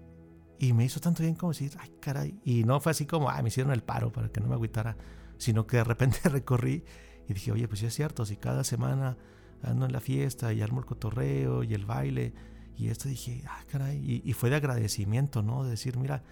y, 0.58 0.72
me 0.74 0.84
hizo 0.84 1.00
tanto 1.00 1.22
bien 1.22 1.34
como 1.34 1.52
decir, 1.52 1.72
ay, 1.80 1.90
caray, 2.00 2.38
y 2.44 2.64
no 2.64 2.78
fue 2.80 2.92
así 2.92 3.06
como, 3.06 3.30
ah, 3.30 3.40
me 3.40 3.48
hicieron 3.48 3.72
el 3.72 3.82
paro 3.82 4.12
para 4.12 4.28
que 4.28 4.40
no 4.40 4.48
me 4.48 4.54
agüitara, 4.54 4.96
sino 5.38 5.66
que 5.66 5.78
de 5.78 5.84
repente 5.84 6.18
recorrí 6.28 6.84
y 7.28 7.32
dije, 7.32 7.52
oye, 7.52 7.68
pues 7.68 7.80
sí 7.80 7.86
es 7.86 7.94
cierto, 7.94 8.26
si 8.26 8.36
cada 8.36 8.64
semana 8.64 9.16
ando 9.64 9.86
en 9.86 9.92
la 9.92 10.00
fiesta 10.00 10.52
y 10.52 10.62
armo 10.62 10.80
el 10.80 10.86
cotorreo 10.86 11.62
y 11.62 11.74
el 11.74 11.86
baile 11.86 12.32
y 12.76 12.88
esto 12.88 13.08
dije, 13.08 13.42
ah, 13.46 13.62
caray, 13.70 14.22
y, 14.24 14.32
fue 14.32 14.50
de 14.50 14.56
agradecimiento, 14.56 15.42
¿no? 15.42 15.64
De 15.64 15.70
decir, 15.70 15.96
mira, 15.96 16.22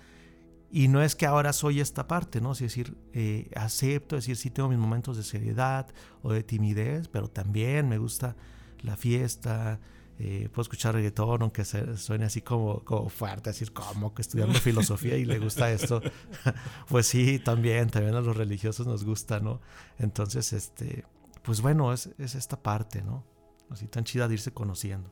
y 0.70 0.88
no 0.88 1.02
es 1.02 1.14
que 1.14 1.26
ahora 1.26 1.52
soy 1.52 1.80
esta 1.80 2.08
parte, 2.08 2.40
¿no? 2.40 2.52
Es 2.52 2.58
decir, 2.58 2.96
eh, 3.12 3.50
acepto, 3.54 4.16
es 4.16 4.24
decir, 4.24 4.36
sí 4.36 4.50
tengo 4.50 4.68
mis 4.68 4.78
momentos 4.78 5.16
de 5.16 5.22
seriedad 5.22 5.86
o 6.22 6.32
de 6.32 6.42
timidez, 6.42 7.08
pero 7.08 7.28
también 7.28 7.88
me 7.88 7.98
gusta 7.98 8.36
la 8.80 8.96
fiesta, 8.96 9.78
eh, 10.18 10.48
puedo 10.52 10.62
escuchar 10.62 10.94
reggaetón, 10.94 11.42
aunque 11.42 11.64
suene 11.64 12.24
así 12.24 12.42
como, 12.42 12.80
como 12.80 13.08
fuerte, 13.08 13.50
decir, 13.50 13.72
como 13.72 14.12
que 14.14 14.22
estudiando 14.22 14.54
filosofía 14.60 15.16
y 15.16 15.24
le 15.24 15.38
gusta 15.38 15.70
esto. 15.70 16.02
pues 16.88 17.06
sí, 17.06 17.38
también, 17.38 17.88
también 17.88 18.16
a 18.16 18.20
los 18.20 18.36
religiosos 18.36 18.86
nos 18.86 19.04
gusta, 19.04 19.38
¿no? 19.38 19.60
Entonces, 19.98 20.52
este, 20.52 21.04
pues 21.42 21.60
bueno, 21.60 21.92
es, 21.92 22.10
es 22.18 22.34
esta 22.34 22.62
parte, 22.62 23.02
¿no? 23.02 23.24
Así 23.70 23.86
tan 23.86 24.04
chida 24.04 24.28
de 24.28 24.34
irse 24.34 24.52
conociendo. 24.52 25.10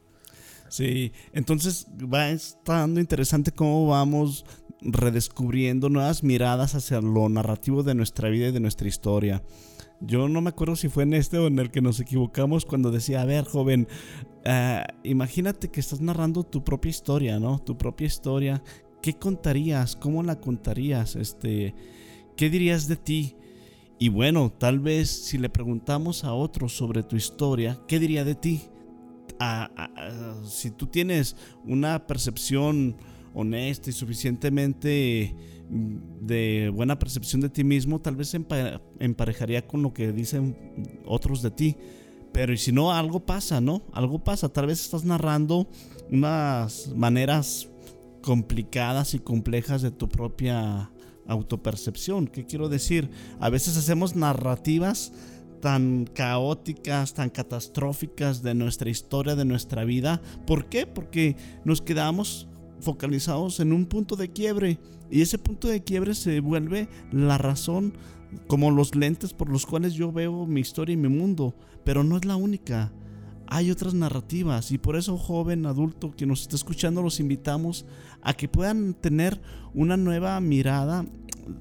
Sí, 0.69 1.13
entonces 1.33 1.89
va 1.93 2.31
estando 2.31 3.01
interesante 3.01 3.51
cómo 3.51 3.89
vamos 3.89 4.45
redescubriendo 4.83 5.89
nuevas 5.89 6.23
miradas 6.23 6.75
hacia 6.75 7.01
lo 7.01 7.29
narrativo 7.29 7.83
de 7.83 7.95
nuestra 7.95 8.29
vida 8.29 8.49
y 8.49 8.53
de 8.53 8.61
nuestra 8.61 8.87
historia. 8.87 9.43
Yo 10.01 10.29
no 10.29 10.41
me 10.41 10.51
acuerdo 10.51 10.77
si 10.77 10.89
fue 10.89 11.03
en 11.03 11.13
este 11.13 11.39
o 11.39 11.47
en 11.47 11.59
el 11.59 11.71
que 11.71 11.83
nos 11.83 12.01
equivocamos 12.01 12.65
cuando 12.65 12.91
decía, 12.91 13.21
a 13.21 13.27
ver, 13.27 13.45
joven, 13.45 13.87
eh, 14.45 14.85
imagínate 15.03 15.71
que 15.71 15.81
estás 15.81 16.01
narrando 16.01 16.45
tu 16.45 16.65
propia 16.65 16.89
historia, 16.89 17.39
¿no? 17.39 17.59
Tu 17.59 17.77
propia 17.77 18.07
historia. 18.07 18.63
¿Qué 19.03 19.15
contarías? 19.15 19.97
¿Cómo 19.97 20.23
la 20.23 20.41
contarías? 20.41 21.17
Este, 21.17 21.75
¿Qué 22.37 22.49
dirías 22.49 22.89
de 22.89 22.97
ti? 22.97 23.37
Y 24.03 24.09
bueno, 24.09 24.51
tal 24.51 24.81
vez 24.81 25.11
si 25.11 25.37
le 25.37 25.51
preguntamos 25.51 26.25
a 26.25 26.33
otros 26.33 26.75
sobre 26.75 27.03
tu 27.03 27.17
historia, 27.17 27.79
¿qué 27.87 27.99
diría 27.99 28.25
de 28.25 28.35
ti? 28.35 28.63
si 30.45 30.71
tú 30.71 30.87
tienes 30.87 31.35
una 31.65 32.07
percepción 32.07 32.97
honesta 33.33 33.89
y 33.89 33.93
suficientemente 33.95 35.35
de 36.21 36.71
buena 36.75 36.99
percepción 36.99 37.41
de 37.41 37.49
ti 37.49 37.63
mismo, 37.63 38.01
tal 38.01 38.17
vez 38.17 38.35
emparejaría 38.35 39.67
con 39.67 39.83
lo 39.83 39.95
que 39.95 40.13
dicen 40.13 41.01
otros 41.07 41.41
de 41.43 41.51
ti. 41.51 41.77
Pero 42.33 42.53
y 42.53 42.59
si 42.59 42.73
no, 42.73 42.93
algo 42.93 43.21
pasa, 43.25 43.61
¿no? 43.61 43.83
Algo 43.93 44.23
pasa. 44.25 44.49
Tal 44.51 44.67
vez 44.67 44.81
estás 44.81 45.05
narrando 45.05 45.69
unas 46.11 46.89
maneras 46.95 47.69
complicadas 48.23 49.15
y 49.15 49.19
complejas 49.19 49.83
de 49.83 49.91
tu 49.91 50.09
propia 50.09 50.91
autopercepción. 51.31 52.27
¿Qué 52.27 52.45
quiero 52.45 52.69
decir? 52.69 53.11
A 53.39 53.51
veces 53.51 53.77
hacemos 53.77 54.17
narrativas 54.17 55.13
tan 55.61 56.07
caóticas, 56.07 57.15
tan 57.15 57.31
catastróficas 57.31 58.43
de 58.43 58.55
nuestra 58.55 58.91
historia, 58.91 59.37
de 59.37 59.45
nuestra 59.45 59.85
vida. 59.85 60.21
¿Por 60.47 60.69
qué? 60.69 60.87
Porque 60.87 61.37
nos 61.65 61.83
quedamos 61.83 62.49
focalizados 62.81 63.61
en 63.61 63.73
un 63.73 63.87
punto 63.87 64.17
de 64.17 64.31
quiebre 64.31 64.79
y 65.11 65.21
ese 65.21 65.39
punto 65.39 65.69
de 65.69 65.85
quiebre 65.85 66.15
se 66.15 66.41
vuelve 66.41 66.89
la 67.13 67.37
razón 67.37 67.93
como 68.47 68.71
los 68.71 68.95
lentes 68.95 69.35
por 69.35 69.51
los 69.51 69.67
cuales 69.67 69.95
yo 69.95 70.13
veo 70.13 70.47
mi 70.47 70.61
historia 70.61 70.95
y 70.95 70.97
mi 70.97 71.09
mundo, 71.09 71.55
pero 71.85 72.05
no 72.05 72.17
es 72.17 72.25
la 72.25 72.37
única. 72.37 72.93
Hay 73.51 73.71
otras 73.71 73.95
narrativas 73.95 74.71
y 74.71 74.79
por 74.79 74.97
eso 74.97 75.19
joven, 75.19 75.67
adulto 75.67 76.13
que 76.13 76.27
nos 76.27 76.43
está 76.43 76.57
escuchando 76.57 77.03
los 77.03 77.21
invitamos 77.21 77.85
a 78.23 78.35
que 78.35 78.49
puedan 78.49 78.95
tener 78.95 79.41
una 79.75 79.97
nueva 79.97 80.41
mirada 80.41 81.05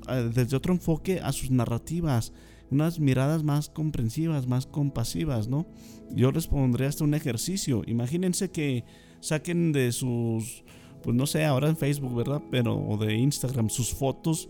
eh, 0.08 0.32
desde 0.34 0.56
otro 0.56 0.74
enfoque 0.74 1.20
a 1.20 1.32
sus 1.32 1.50
narrativas, 1.50 2.32
unas 2.70 3.00
miradas 3.00 3.44
más 3.44 3.70
comprensivas, 3.70 4.48
más 4.48 4.68
compasivas, 4.68 5.48
¿no? 5.48 5.66
Yo 6.12 6.32
les 6.32 6.48
pondré 6.48 6.86
hasta 6.86 7.04
un 7.04 7.16
ejercicio. 7.16 7.82
Imagínense 7.88 8.52
que 8.52 8.86
saquen 9.20 9.72
de 9.72 9.92
sus 9.92 10.64
pues 11.02 11.16
no 11.16 11.26
sé, 11.26 11.46
ahora 11.46 11.70
en 11.70 11.78
Facebook, 11.78 12.16
¿verdad? 12.16 12.42
Pero, 12.52 12.78
o 12.78 12.98
de 12.98 13.16
Instagram, 13.16 13.70
sus 13.70 13.94
fotos 13.94 14.50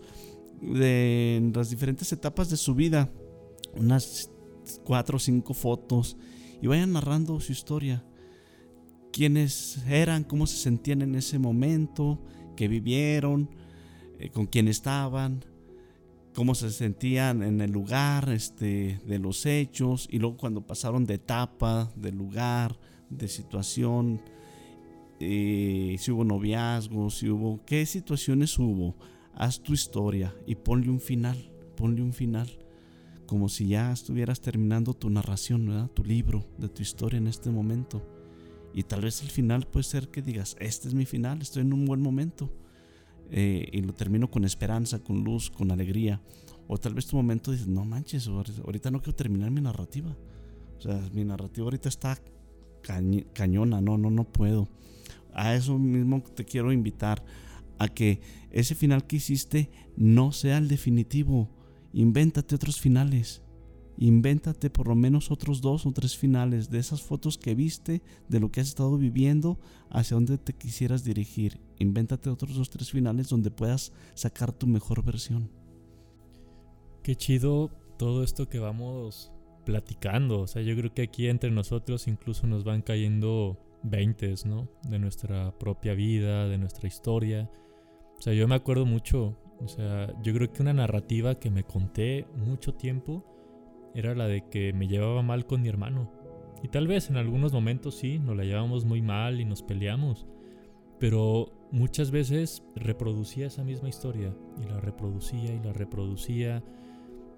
de 0.60 1.50
las 1.54 1.70
diferentes 1.70 2.12
etapas 2.12 2.50
de 2.50 2.56
su 2.56 2.74
vida. 2.74 3.08
Unas 3.76 4.30
cuatro 4.84 5.16
o 5.16 5.20
cinco 5.20 5.54
fotos. 5.54 6.16
Y 6.62 6.66
vayan 6.66 6.92
narrando 6.92 7.40
su 7.40 7.52
historia. 7.52 8.04
Quiénes 9.12 9.82
eran, 9.88 10.24
cómo 10.24 10.46
se 10.46 10.56
sentían 10.56 11.02
en 11.02 11.14
ese 11.14 11.38
momento, 11.38 12.22
qué 12.56 12.68
vivieron, 12.68 13.50
eh, 14.18 14.30
con 14.30 14.46
quién 14.46 14.68
estaban, 14.68 15.44
cómo 16.34 16.54
se 16.54 16.70
sentían 16.70 17.42
en 17.42 17.60
el 17.60 17.72
lugar 17.72 18.28
este, 18.30 19.00
de 19.06 19.18
los 19.18 19.46
hechos. 19.46 20.08
Y 20.10 20.18
luego 20.18 20.36
cuando 20.36 20.66
pasaron 20.66 21.06
de 21.06 21.14
etapa, 21.14 21.92
de 21.96 22.12
lugar, 22.12 22.78
de 23.08 23.26
situación 23.26 24.20
eh, 25.22 25.96
si 25.98 26.10
hubo 26.10 26.24
noviazgo, 26.24 27.10
si 27.10 27.28
hubo, 27.28 27.60
qué 27.66 27.84
situaciones 27.84 28.58
hubo. 28.58 28.96
Haz 29.34 29.60
tu 29.62 29.74
historia 29.74 30.34
y 30.46 30.54
ponle 30.54 30.90
un 30.90 31.00
final, 31.00 31.52
ponle 31.76 32.02
un 32.02 32.14
final. 32.14 32.48
Como 33.30 33.48
si 33.48 33.68
ya 33.68 33.92
estuvieras 33.92 34.40
terminando 34.40 34.92
tu 34.92 35.08
narración, 35.08 35.88
tu 35.94 36.02
libro 36.02 36.44
de 36.58 36.68
tu 36.68 36.82
historia 36.82 37.18
en 37.18 37.28
este 37.28 37.48
momento. 37.48 38.04
Y 38.74 38.82
tal 38.82 39.02
vez 39.02 39.22
el 39.22 39.30
final 39.30 39.68
puede 39.68 39.84
ser 39.84 40.08
que 40.08 40.20
digas, 40.20 40.56
este 40.58 40.88
es 40.88 40.94
mi 40.94 41.06
final, 41.06 41.40
estoy 41.40 41.62
en 41.62 41.72
un 41.72 41.84
buen 41.84 42.02
momento. 42.02 42.52
Eh, 43.30 43.68
y 43.70 43.82
lo 43.82 43.94
termino 43.94 44.28
con 44.28 44.44
esperanza, 44.44 44.98
con 44.98 45.22
luz, 45.22 45.48
con 45.48 45.70
alegría. 45.70 46.20
O 46.66 46.76
tal 46.76 46.94
vez 46.94 47.06
tu 47.06 47.14
momento 47.14 47.52
dices, 47.52 47.68
no 47.68 47.84
manches, 47.84 48.26
ahorita 48.26 48.90
no 48.90 49.00
quiero 49.00 49.14
terminar 49.14 49.52
mi 49.52 49.60
narrativa. 49.60 50.16
O 50.78 50.80
sea, 50.80 51.00
mi 51.12 51.24
narrativa 51.24 51.64
ahorita 51.64 51.88
está 51.88 52.18
cañona, 53.32 53.80
no, 53.80 53.96
no, 53.96 54.10
no 54.10 54.24
puedo 54.24 54.68
a 55.34 55.54
eso 55.54 55.78
mismo 55.78 56.22
te 56.34 56.44
quiero 56.44 56.72
invitar, 56.72 57.22
a 57.78 57.88
que 57.88 58.20
ese 58.50 58.74
final 58.74 59.06
que 59.06 59.16
hiciste 59.16 59.70
no 59.96 60.32
sea 60.32 60.58
el 60.58 60.68
definitivo. 60.68 61.48
Invéntate 61.92 62.54
otros 62.54 62.80
finales. 62.80 63.42
Invéntate 63.98 64.70
por 64.70 64.88
lo 64.88 64.94
menos 64.94 65.30
otros 65.30 65.60
dos 65.60 65.84
o 65.84 65.92
tres 65.92 66.16
finales 66.16 66.70
de 66.70 66.78
esas 66.78 67.02
fotos 67.02 67.36
que 67.36 67.54
viste, 67.54 68.02
de 68.28 68.40
lo 68.40 68.50
que 68.50 68.60
has 68.60 68.68
estado 68.68 68.96
viviendo, 68.96 69.58
hacia 69.90 70.14
donde 70.14 70.38
te 70.38 70.54
quisieras 70.54 71.04
dirigir. 71.04 71.60
Invéntate 71.78 72.30
otros 72.30 72.54
dos 72.54 72.68
o 72.68 72.70
tres 72.70 72.90
finales 72.90 73.28
donde 73.28 73.50
puedas 73.50 73.92
sacar 74.14 74.52
tu 74.52 74.66
mejor 74.66 75.04
versión. 75.04 75.50
Qué 77.02 77.14
chido 77.14 77.70
todo 77.98 78.24
esto 78.24 78.48
que 78.48 78.58
vamos 78.58 79.32
platicando. 79.66 80.40
O 80.40 80.46
sea, 80.46 80.62
yo 80.62 80.74
creo 80.76 80.94
que 80.94 81.02
aquí 81.02 81.28
entre 81.28 81.50
nosotros 81.50 82.08
incluso 82.08 82.46
nos 82.46 82.64
van 82.64 82.82
cayendo 82.82 83.58
veintes, 83.82 84.46
¿no? 84.46 84.70
De 84.88 84.98
nuestra 84.98 85.58
propia 85.58 85.94
vida, 85.94 86.48
de 86.48 86.58
nuestra 86.58 86.88
historia. 86.88 87.50
O 88.18 88.22
sea, 88.22 88.32
yo 88.32 88.48
me 88.48 88.54
acuerdo 88.54 88.86
mucho, 88.86 89.38
o 89.62 89.68
sea, 89.68 90.12
yo 90.22 90.32
creo 90.32 90.52
que 90.52 90.62
una 90.62 90.72
narrativa 90.72 91.38
que 91.38 91.50
me 91.50 91.64
conté 91.64 92.26
mucho 92.36 92.74
tiempo 92.74 93.24
era 93.94 94.14
la 94.14 94.26
de 94.26 94.48
que 94.48 94.72
me 94.72 94.88
llevaba 94.88 95.22
mal 95.22 95.46
con 95.46 95.62
mi 95.62 95.68
hermano. 95.68 96.10
Y 96.62 96.68
tal 96.68 96.86
vez 96.86 97.10
en 97.10 97.16
algunos 97.16 97.52
momentos 97.52 97.94
sí, 97.96 98.18
nos 98.18 98.36
la 98.36 98.44
llevamos 98.44 98.84
muy 98.84 99.02
mal 99.02 99.40
y 99.40 99.44
nos 99.44 99.62
peleamos. 99.62 100.26
Pero 100.98 101.52
muchas 101.70 102.10
veces 102.10 102.62
reproducía 102.74 103.46
esa 103.46 103.64
misma 103.64 103.88
historia 103.88 104.34
y 104.62 104.68
la 104.68 104.80
reproducía 104.80 105.54
y 105.54 105.60
la 105.60 105.72
reproducía. 105.72 106.62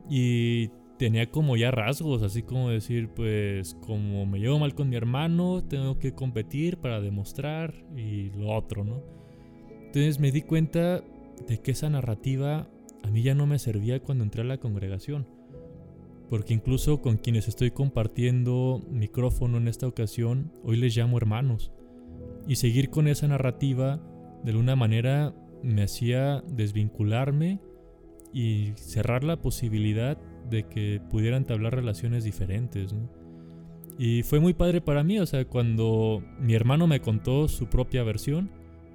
Y 0.09 0.69
tenía 0.99 1.31
como 1.31 1.57
ya 1.57 1.71
rasgos, 1.71 2.23
así 2.23 2.43
como 2.43 2.71
decir, 2.71 3.09
pues 3.09 3.75
como 3.81 4.27
me 4.27 4.41
llevo 4.41 4.59
mal 4.59 4.75
con 4.75 4.89
mi 4.89 4.97
hermano, 4.97 5.63
tengo 5.65 5.99
que 5.99 6.13
competir 6.13 6.79
para 6.79 7.01
demostrar 7.01 7.73
y 7.97 8.31
lo 8.31 8.53
otro, 8.53 8.85
¿no? 8.85 9.03
Entonces 9.87 10.19
me 10.19 10.33
di 10.33 10.43
cuenta 10.43 11.05
de 11.47 11.61
que 11.61 11.73
esa 11.73 11.90
narrativa 11.90 12.68
a 13.03 13.11
mí 13.11 13.23
ya 13.23 13.35
no 13.35 13.47
me 13.47 13.59
servía 13.59 14.01
cuando 14.01 14.25
entré 14.25 14.42
a 14.42 14.47
la 14.47 14.59
congregación. 14.59 15.27
Porque 16.31 16.55
incluso 16.55 17.03
con 17.03 17.18
quienes 17.18 17.49
estoy 17.49 17.73
compartiendo 17.73 18.81
micrófono 18.90 19.59
en 19.59 19.68
esta 19.68 19.87
ocasión, 19.87 20.53
hoy 20.64 20.77
les 20.77 20.97
llamo 20.97 21.16
hermanos. 21.16 21.73
Y 22.47 22.57
seguir 22.57 22.90
con 22.90 23.07
esa 23.07 23.29
narrativa 23.29 24.01
de 24.42 24.51
alguna 24.51 24.77
manera 24.77 25.35
me 25.62 25.83
hacía 25.83 26.42
desvincularme 26.49 27.61
y 28.33 28.73
cerrar 28.77 29.25
la 29.25 29.40
posibilidad 29.40 30.18
de 30.49 30.66
que 30.68 31.01
pudieran 31.11 31.42
entablar 31.42 31.75
relaciones 31.75 32.25
diferentes. 32.25 32.95
Y 33.99 34.23
fue 34.23 34.40
muy 34.40 34.55
padre 34.55 34.81
para 34.81 35.05
mí, 35.05 35.18
o 35.18 35.27
sea, 35.27 35.45
cuando 35.45 36.23
mi 36.40 36.55
hermano 36.55 36.87
me 36.87 37.01
contó 37.01 37.47
su 37.49 37.66
propia 37.66 38.03
versión, 38.03 38.51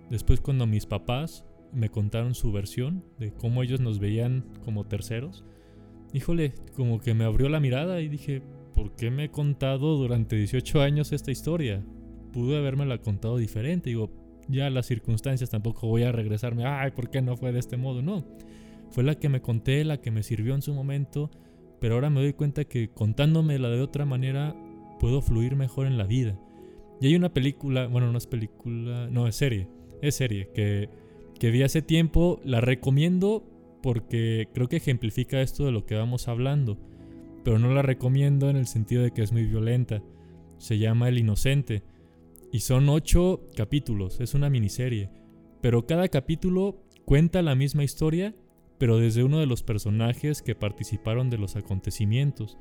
después 0.09 0.41
cuando 0.41 0.65
mis 0.65 0.85
papás 0.85 1.45
me 1.77 1.89
contaron 1.89 2.35
su 2.35 2.51
versión 2.51 3.03
de 3.19 3.31
cómo 3.31 3.63
ellos 3.63 3.79
nos 3.79 3.99
veían 3.99 4.43
como 4.65 4.85
terceros, 4.85 5.45
híjole, 6.13 6.53
como 6.75 6.99
que 6.99 7.13
me 7.13 7.23
abrió 7.23 7.49
la 7.49 7.59
mirada 7.59 8.01
y 8.01 8.09
dije, 8.09 8.41
¿por 8.73 8.95
qué 8.95 9.11
me 9.11 9.25
he 9.25 9.31
contado 9.31 9.97
durante 9.97 10.35
18 10.35 10.81
años 10.81 11.11
esta 11.11 11.31
historia? 11.31 11.83
Pude 12.33 12.57
haberme 12.57 12.85
la 12.85 12.99
contado 12.99 13.37
diferente, 13.37 13.89
digo, 13.89 14.11
ya 14.47 14.69
las 14.69 14.85
circunstancias 14.85 15.49
tampoco 15.49 15.87
voy 15.87 16.03
a 16.03 16.11
regresarme, 16.11 16.65
ay, 16.65 16.91
¿por 16.91 17.09
qué 17.09 17.21
no 17.21 17.37
fue 17.37 17.51
de 17.51 17.59
este 17.59 17.77
modo? 17.77 18.01
No, 18.01 18.25
fue 18.91 19.03
la 19.03 19.15
que 19.15 19.29
me 19.29 19.41
conté, 19.41 19.83
la 19.83 20.01
que 20.01 20.11
me 20.11 20.23
sirvió 20.23 20.55
en 20.55 20.61
su 20.61 20.73
momento 20.73 21.29
pero 21.79 21.95
ahora 21.95 22.09
me 22.09 22.21
doy 22.21 22.33
cuenta 22.33 22.65
que 22.65 22.89
contándome 22.89 23.59
la 23.59 23.69
de 23.69 23.81
otra 23.81 24.05
manera 24.05 24.55
puedo 24.99 25.21
fluir 25.21 25.55
mejor 25.55 25.87
en 25.87 25.97
la 25.97 26.05
vida. 26.05 26.39
Y 26.99 27.07
hay 27.07 27.15
una 27.15 27.33
película, 27.33 27.87
bueno, 27.87 28.11
no 28.11 28.17
es 28.17 28.25
película, 28.25 29.07
no, 29.11 29.27
es 29.27 29.35
serie, 29.35 29.69
es 30.01 30.15
serie, 30.15 30.49
que, 30.53 30.89
que 31.37 31.51
vi 31.51 31.63
hace 31.63 31.81
tiempo, 31.81 32.39
la 32.43 32.61
recomiendo 32.61 33.43
porque 33.81 34.49
creo 34.53 34.67
que 34.67 34.77
ejemplifica 34.77 35.41
esto 35.41 35.65
de 35.65 35.71
lo 35.71 35.85
que 35.85 35.95
vamos 35.95 36.27
hablando, 36.27 36.77
pero 37.43 37.59
no 37.59 37.73
la 37.73 37.81
recomiendo 37.81 38.49
en 38.49 38.57
el 38.57 38.67
sentido 38.67 39.03
de 39.03 39.11
que 39.11 39.21
es 39.21 39.31
muy 39.31 39.45
violenta. 39.45 40.03
Se 40.57 40.77
llama 40.77 41.09
El 41.09 41.19
Inocente 41.19 41.83
y 42.51 42.59
son 42.61 42.89
ocho 42.89 43.41
capítulos, 43.55 44.19
es 44.19 44.33
una 44.33 44.49
miniserie, 44.49 45.09
pero 45.61 45.85
cada 45.85 46.07
capítulo 46.07 46.83
cuenta 47.05 47.41
la 47.41 47.55
misma 47.55 47.83
historia, 47.83 48.35
pero 48.77 48.97
desde 48.97 49.23
uno 49.23 49.39
de 49.39 49.45
los 49.45 49.63
personajes 49.63 50.41
que 50.41 50.55
participaron 50.55 51.29
de 51.29 51.37
los 51.37 51.55
acontecimientos. 51.55 52.57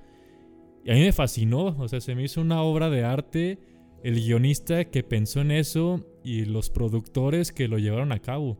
Y 0.84 0.90
a 0.90 0.94
mí 0.94 1.00
me 1.00 1.12
fascinó, 1.12 1.76
o 1.78 1.88
sea, 1.88 2.00
se 2.00 2.14
me 2.14 2.24
hizo 2.24 2.40
una 2.40 2.62
obra 2.62 2.90
de 2.90 3.04
arte 3.04 3.58
el 4.04 4.14
guionista 4.14 4.84
que 4.84 5.02
pensó 5.02 5.40
en 5.40 5.50
eso 5.50 6.06
y 6.26 6.44
los 6.44 6.70
productores 6.70 7.52
que 7.52 7.68
lo 7.68 7.78
llevaron 7.78 8.10
a 8.10 8.18
cabo, 8.18 8.58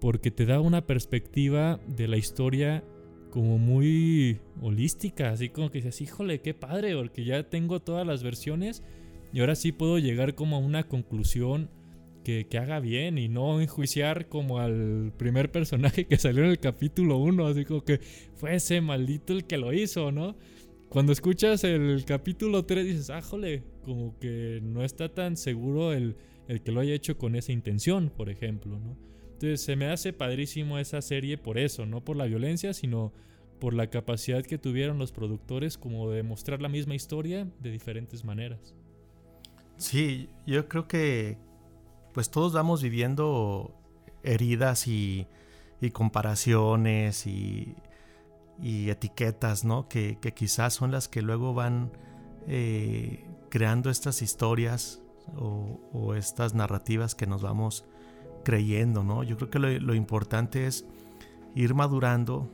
porque 0.00 0.30
te 0.30 0.46
da 0.46 0.60
una 0.60 0.86
perspectiva 0.86 1.80
de 1.88 2.06
la 2.06 2.16
historia 2.16 2.84
como 3.30 3.58
muy 3.58 4.38
holística, 4.62 5.30
así 5.30 5.48
como 5.48 5.72
que 5.72 5.78
dices, 5.78 6.00
híjole, 6.00 6.40
qué 6.40 6.54
padre, 6.54 6.94
porque 6.94 7.24
ya 7.24 7.50
tengo 7.50 7.80
todas 7.80 8.06
las 8.06 8.22
versiones 8.22 8.84
y 9.32 9.40
ahora 9.40 9.56
sí 9.56 9.72
puedo 9.72 9.98
llegar 9.98 10.36
como 10.36 10.54
a 10.54 10.60
una 10.60 10.84
conclusión 10.84 11.68
que, 12.22 12.46
haga 12.56 12.78
bien 12.78 13.18
y 13.18 13.28
no 13.28 13.60
enjuiciar 13.60 14.28
como 14.28 14.60
al 14.60 15.12
primer 15.16 15.50
personaje 15.50 16.06
que 16.06 16.16
salió 16.16 16.44
en 16.44 16.50
el 16.50 16.60
capítulo 16.60 17.18
1, 17.18 17.44
así 17.48 17.64
como 17.64 17.84
que 17.84 17.98
fue 18.34 18.54
ese 18.54 18.80
maldito 18.80 19.32
el 19.32 19.46
que 19.46 19.58
lo 19.58 19.72
hizo, 19.72 20.12
¿no? 20.12 20.36
Cuando 20.90 21.12
escuchas 21.12 21.64
el 21.64 22.04
capítulo 22.04 22.64
3 22.64 22.86
dices, 22.86 23.10
ah, 23.10 23.20
como 23.82 24.16
que 24.20 24.60
no 24.62 24.84
está 24.84 25.08
tan 25.08 25.36
seguro 25.36 25.92
el, 25.92 26.14
el 26.48 26.62
que 26.62 26.72
lo 26.72 26.80
haya 26.80 26.94
hecho 26.94 27.18
con 27.18 27.36
esa 27.36 27.52
intención, 27.52 28.10
por 28.14 28.28
ejemplo. 28.28 28.78
Entonces 29.32 29.62
se 29.62 29.76
me 29.76 29.86
hace 29.86 30.12
padrísimo 30.12 30.78
esa 30.78 31.02
serie 31.02 31.38
por 31.38 31.58
eso, 31.58 31.86
no 31.86 32.04
por 32.04 32.16
la 32.16 32.26
violencia, 32.26 32.72
sino 32.74 33.12
por 33.60 33.74
la 33.74 33.88
capacidad 33.88 34.44
que 34.44 34.58
tuvieron 34.58 34.98
los 34.98 35.12
productores 35.12 35.78
como 35.78 36.10
de 36.10 36.22
mostrar 36.22 36.60
la 36.60 36.68
misma 36.68 36.94
historia 36.94 37.48
de 37.60 37.70
diferentes 37.70 38.24
maneras. 38.24 38.74
Sí, 39.76 40.28
yo 40.46 40.68
creo 40.68 40.86
que 40.86 41.38
pues 42.12 42.30
todos 42.30 42.52
vamos 42.52 42.82
viviendo 42.82 43.74
heridas 44.22 44.86
y, 44.86 45.26
comparaciones 45.92 47.26
y 47.26 47.74
y 48.60 48.90
etiquetas, 48.90 49.64
¿no? 49.64 49.88
Que, 49.88 50.18
quizás 50.34 50.74
son 50.74 50.90
las 50.90 51.08
que 51.08 51.22
luego 51.22 51.54
van 51.54 51.92
eh, 52.46 53.24
creando 53.50 53.90
estas 53.90 54.22
historias 54.22 55.02
o, 55.36 56.14
estas 56.14 56.54
narrativas 56.54 57.14
que 57.14 57.26
nos 57.26 57.42
vamos 57.42 57.84
creyendo, 58.44 59.02
¿no? 59.02 59.22
Yo 59.22 59.36
creo 59.36 59.50
que 59.50 59.58
lo, 59.58 59.94
importante 59.94 60.66
es 60.66 60.84
ir 61.54 61.74
madurando, 61.74 62.50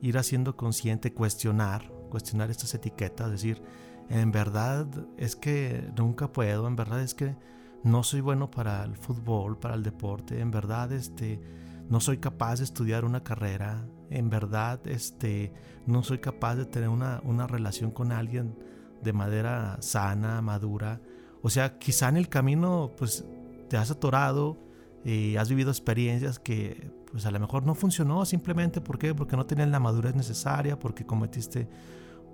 ir 0.00 0.18
haciendo 0.18 0.56
consciente, 0.56 1.12
cuestionar, 1.12 1.92
cuestionar 2.10 2.50
estas 2.50 2.74
etiquetas, 2.74 3.30
decir, 3.30 3.62
en 4.08 4.30
verdad 4.32 4.86
es 5.16 5.36
que 5.36 5.90
nunca 5.96 6.32
puedo, 6.32 6.66
en 6.66 6.76
verdad 6.76 7.00
es 7.00 7.14
que 7.14 7.36
no 7.82 8.02
soy 8.02 8.20
bueno 8.20 8.50
para 8.50 8.84
el 8.84 8.96
fútbol, 8.96 9.58
para 9.58 9.74
el 9.74 9.82
deporte, 9.82 10.40
en 10.40 10.50
verdad 10.50 10.92
este, 10.92 11.40
no 11.88 12.00
soy 12.00 12.18
capaz 12.18 12.58
de 12.58 12.64
estudiar 12.64 13.04
una 13.04 13.22
carrera, 13.22 13.86
en 14.10 14.30
verdad 14.30 14.86
este, 14.86 15.52
no 15.86 16.02
soy 16.02 16.18
capaz 16.18 16.56
de 16.56 16.66
tener 16.66 16.88
una, 16.88 17.46
relación 17.46 17.90
con 17.90 18.12
alguien 18.12 18.56
de 19.02 19.12
manera 19.12 19.78
sana, 19.80 20.40
madura. 20.42 21.00
O 21.42 21.50
sea, 21.50 21.78
quizá 21.78 22.08
en 22.08 22.16
el 22.16 22.28
camino 22.28 22.92
pues 22.96 23.24
te 23.68 23.76
has 23.76 23.90
atorado 23.90 24.58
y 25.04 25.36
has 25.36 25.48
vivido 25.48 25.70
experiencias 25.70 26.38
que 26.38 26.90
pues 27.10 27.26
a 27.26 27.30
lo 27.30 27.38
mejor 27.40 27.64
no 27.66 27.74
funcionó 27.74 28.24
simplemente 28.24 28.80
¿por 28.80 28.98
porque 29.14 29.36
no 29.36 29.44
tenías 29.44 29.68
la 29.68 29.80
madurez 29.80 30.14
necesaria, 30.14 30.78
porque 30.78 31.04
cometiste 31.04 31.68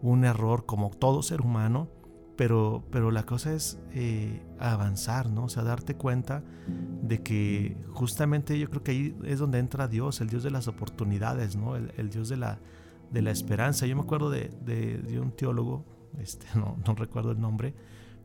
un 0.03 0.25
error 0.25 0.67
como 0.67 0.91
todo 0.91 1.23
ser 1.23 1.41
humano. 1.41 1.89
Pero, 2.37 2.85
pero 2.93 3.11
la 3.11 3.25
cosa 3.25 3.53
es 3.53 3.81
eh, 3.95 4.47
avanzar, 4.61 5.29
¿no? 5.29 5.47
O 5.47 5.49
sea, 5.49 5.65
darte 5.65 5.97
cuenta 5.97 6.45
de 7.03 7.21
que 7.21 7.77
justamente 7.91 8.57
yo 8.57 8.71
creo 8.71 8.85
que 8.85 8.93
ahí 8.93 9.17
es 9.25 9.41
donde 9.41 9.59
entra 9.59 9.89
Dios, 9.89 10.21
el 10.21 10.29
Dios 10.29 10.45
de 10.45 10.53
las 10.53 10.69
oportunidades, 10.69 11.57
¿no? 11.57 11.75
El, 11.75 12.11
Dios 12.11 12.29
de 12.29 12.37
la, 12.37 12.61
de 13.11 13.23
la 13.23 13.33
esperanza. 13.33 13.87
Yo 13.87 13.97
me 13.97 14.03
acuerdo 14.03 14.31
de, 14.31 14.51
de, 14.65 15.19
un 15.19 15.33
teólogo, 15.33 15.85
este, 16.21 16.47
no, 16.55 16.95
recuerdo 16.95 17.33
el 17.33 17.41
nombre, 17.41 17.75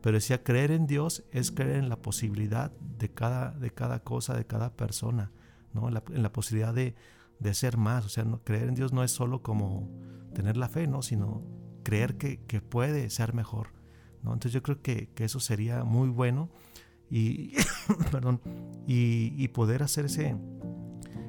pero 0.04 0.18
decía, 0.18 0.44
creer 0.44 0.70
en 0.70 0.86
Dios 0.86 1.24
es 1.32 1.50
creer 1.50 1.76
en 1.76 1.88
la 1.88 1.96
posibilidad 1.96 2.70
de 2.98 3.08
cada, 3.08 3.52
de 3.52 3.70
cada 3.70 4.00
cosa, 4.00 4.36
de 4.36 4.44
cada 4.46 4.76
persona, 4.76 5.32
¿no? 5.72 5.88
En 5.88 5.94
la, 6.22 6.30
posibilidad 6.30 6.74
de, 6.74 6.94
de, 7.38 7.54
ser 7.54 7.78
más. 7.78 8.04
O 8.04 8.10
sea, 8.10 8.22
no, 8.24 8.44
creer 8.44 8.68
en 8.68 8.74
Dios 8.74 8.92
no 8.92 9.02
es 9.02 9.12
solo 9.12 9.42
como 9.42 9.90
tener 10.34 10.58
la 10.58 10.68
fe, 10.68 10.86
¿no? 10.86 11.00
Sino 11.00 11.42
creer 11.84 12.18
que, 12.18 12.44
que 12.44 12.60
puede 12.60 13.08
ser 13.08 13.32
mejor. 13.32 13.68
Entonces 14.18 14.52
yo 14.52 14.62
creo 14.62 14.82
que, 14.82 15.08
eso 15.16 15.40
sería 15.40 15.84
muy 15.84 16.10
bueno 16.10 16.50
y, 17.08 17.54
perdón, 18.12 18.42
y, 18.86 19.48
poder 19.48 19.82
hacer 19.82 20.04
ese, 20.04 20.36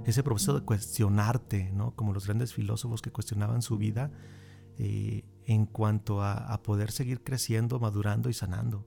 ese 0.05 0.21
proceso 0.21 0.53
de 0.53 0.65
cuestionarte, 0.65 1.71
¿no? 1.71 1.95
como 1.95 2.11
los 2.11 2.25
grandes 2.25 2.53
filósofos 2.53 3.01
que 3.01 3.09
cuestionaban 3.09 3.61
su 3.61 3.77
vida 3.77 4.11
eh, 4.77 5.23
en 5.45 5.65
cuanto 5.65 6.23
a, 6.23 6.61
poder 6.63 6.91
seguir 6.91 7.21
creciendo, 7.21 7.79
madurando 7.79 8.29
y 8.29 8.33
sanando. 8.33 8.85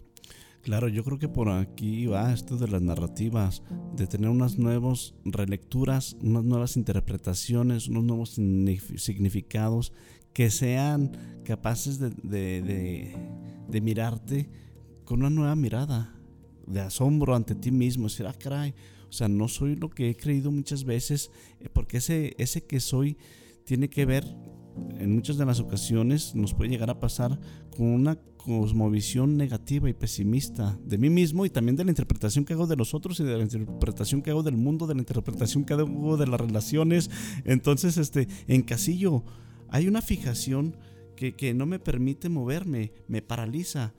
Claro, 0.63 0.89
yo 0.89 1.05
creo 1.05 1.19
que 1.19 1.29
por 1.29 1.49
aquí 1.49 2.07
va 2.07 2.33
esto 2.33 2.57
de 2.57 2.67
las 2.67 2.83
narrativas, 2.83 3.63
de 3.95 4.07
tener 4.07 4.29
unas 4.29 4.59
nuevas 4.59 5.15
relecturas, 5.25 6.17
unas 6.21 6.45
nuevas 6.45 6.77
interpretaciones, 6.77 7.89
unos 7.89 8.05
nuevos 8.05 8.31
significados 8.31 9.93
que 10.33 10.51
sean 10.51 11.13
capaces 11.45 11.99
de, 11.99 13.17
mirarte 13.81 14.51
con 15.05 15.21
una 15.21 15.31
nueva 15.31 15.57
mirada, 15.57 16.15
de 16.67 16.81
asombro 16.81 17.35
ante 17.35 17.55
ti 17.55 17.71
mismo, 17.71 18.09
decir, 18.09 18.27
ah, 18.27 18.35
caray, 18.35 18.75
o 19.09 19.13
sea, 19.13 19.29
no 19.29 19.49
soy 19.49 19.77
lo 19.77 19.89
que 19.89 20.11
he 20.11 20.17
creído 20.17 20.51
muchas 20.51 20.85
veces, 20.85 21.31
eh, 21.61 21.69
porque 21.73 21.99
ese, 21.99 22.35
ese 22.39 22.67
que 22.67 22.81
soy 22.81 23.17
tiene 23.65 23.89
que 23.89 24.05
ver, 24.05 24.25
en 24.99 25.15
muchas 25.15 25.37
de 25.39 25.47
las 25.47 25.61
ocasiones 25.61 26.35
nos 26.35 26.55
puede 26.55 26.71
llegar 26.71 26.91
a 26.91 27.01
pasar 27.01 27.39
con 27.77 27.87
una 27.87 28.17
cosmovisión 28.37 29.37
negativa 29.37 29.91
y 29.91 29.93
pesimista 29.93 30.79
de 30.83 30.99
mí 30.99 31.11
mismo 31.11 31.45
y 31.45 31.51
también 31.51 31.77
de 31.77 31.85
la 31.85 31.91
interpretación 31.91 32.45
que 32.45 32.55
hago 32.55 32.67
de 32.67 32.77
los 32.77 32.95
otros 32.95 33.21
y 33.21 33.25
de 33.25 33.37
la 33.37 33.43
interpretación 33.43 34.23
que 34.23 34.31
hago 34.31 34.43
del 34.43 34.57
mundo, 34.57 34.87
de 34.87 34.95
la 34.95 35.01
interpretación 35.01 35.65
que 35.65 35.75
hago 35.75 36.17
de 36.17 36.27
las 36.27 36.41
relaciones. 36.41 37.11
Entonces, 37.45 37.99
este, 37.99 38.27
encasillo 38.47 39.25
hay 39.69 39.87
una 39.87 40.03
fijación 40.03 40.77
que, 41.17 41.53
no 41.55 41.67
me 41.67 41.79
permite 41.79 42.29
moverme, 42.29 42.93
me 43.09 43.23
paraliza. 43.23 43.93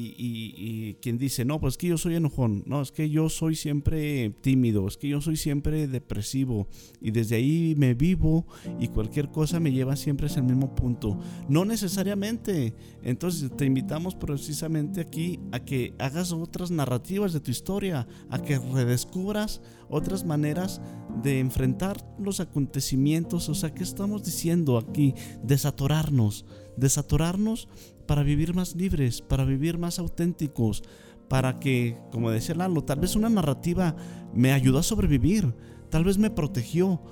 Y, 0.00 0.94
quien 1.00 1.18
dice, 1.18 1.44
no, 1.44 1.60
pues 1.60 1.74
es 1.74 1.78
que 1.78 1.88
yo 1.88 1.98
soy 1.98 2.14
enojón, 2.14 2.62
no, 2.66 2.80
es 2.80 2.92
que 2.92 3.10
yo 3.10 3.28
soy 3.28 3.56
siempre 3.56 4.30
tímido, 4.40 4.86
es 4.86 4.96
que 4.96 5.08
yo 5.08 5.20
soy 5.20 5.36
siempre 5.36 5.86
depresivo 5.86 6.68
y 7.00 7.10
desde 7.10 7.36
ahí 7.36 7.74
me 7.76 7.94
vivo 7.94 8.46
y 8.80 8.88
cualquier 8.88 9.30
cosa 9.30 9.60
me 9.60 9.72
lleva 9.72 9.96
siempre 9.96 10.28
el 10.36 10.42
mismo 10.44 10.74
punto. 10.74 11.18
No 11.48 11.64
necesariamente. 11.64 12.74
Entonces 13.02 13.50
te 13.56 13.64
invitamos 13.64 14.14
precisamente 14.14 15.00
aquí 15.00 15.40
a 15.52 15.60
que 15.60 15.94
hagas 15.98 16.32
otras 16.32 16.70
narrativas 16.70 17.32
de 17.32 17.40
tu 17.40 17.50
historia, 17.50 18.06
a 18.30 18.42
que 18.42 18.58
redescubras 18.58 19.60
otras 19.88 20.24
maneras 20.24 20.80
de 21.22 21.40
enfrentar 21.40 22.04
los 22.18 22.40
acontecimientos. 22.40 23.48
O 23.48 23.54
sea, 23.54 23.72
¿qué 23.72 23.82
estamos 23.82 24.24
diciendo 24.24 24.78
aquí? 24.78 25.14
Desatorarnos, 25.42 26.44
desatorarnos 26.76 27.68
para 28.08 28.22
vivir 28.22 28.54
más 28.54 28.74
libres, 28.74 29.20
para 29.20 29.44
vivir 29.44 29.76
más 29.76 29.98
auténticos, 29.98 30.82
para 31.28 31.60
que, 31.60 31.98
como 32.10 32.30
decía 32.30 32.54
Lalo, 32.54 32.82
tal 32.82 33.00
vez 33.00 33.14
una 33.14 33.28
narrativa 33.28 33.94
me 34.32 34.52
ayudó 34.52 34.78
a 34.78 34.82
sobrevivir, 34.82 35.54
tal 35.90 36.04
vez 36.04 36.16
me 36.16 36.30
protegió, 36.30 37.02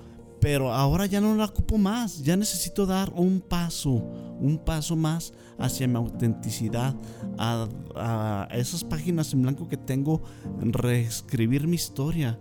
pero 0.41 0.73
ahora 0.73 1.05
ya 1.05 1.21
no 1.21 1.35
la 1.35 1.45
ocupo 1.45 1.77
más, 1.77 2.25
ya 2.25 2.35
necesito 2.35 2.87
dar 2.87 3.13
un 3.15 3.43
paso, 3.43 3.93
un 4.41 4.59
paso 4.65 4.97
más 4.97 5.35
hacia 5.59 5.87
mi 5.87 5.97
autenticidad, 5.97 6.95
a, 7.37 8.49
esas 8.53 8.83
páginas 8.83 9.35
en 9.35 9.43
blanco 9.43 9.69
que 9.69 9.77
tengo, 9.77 10.23
reescribir 10.63 11.67
mi 11.67 11.75
historia, 11.75 12.39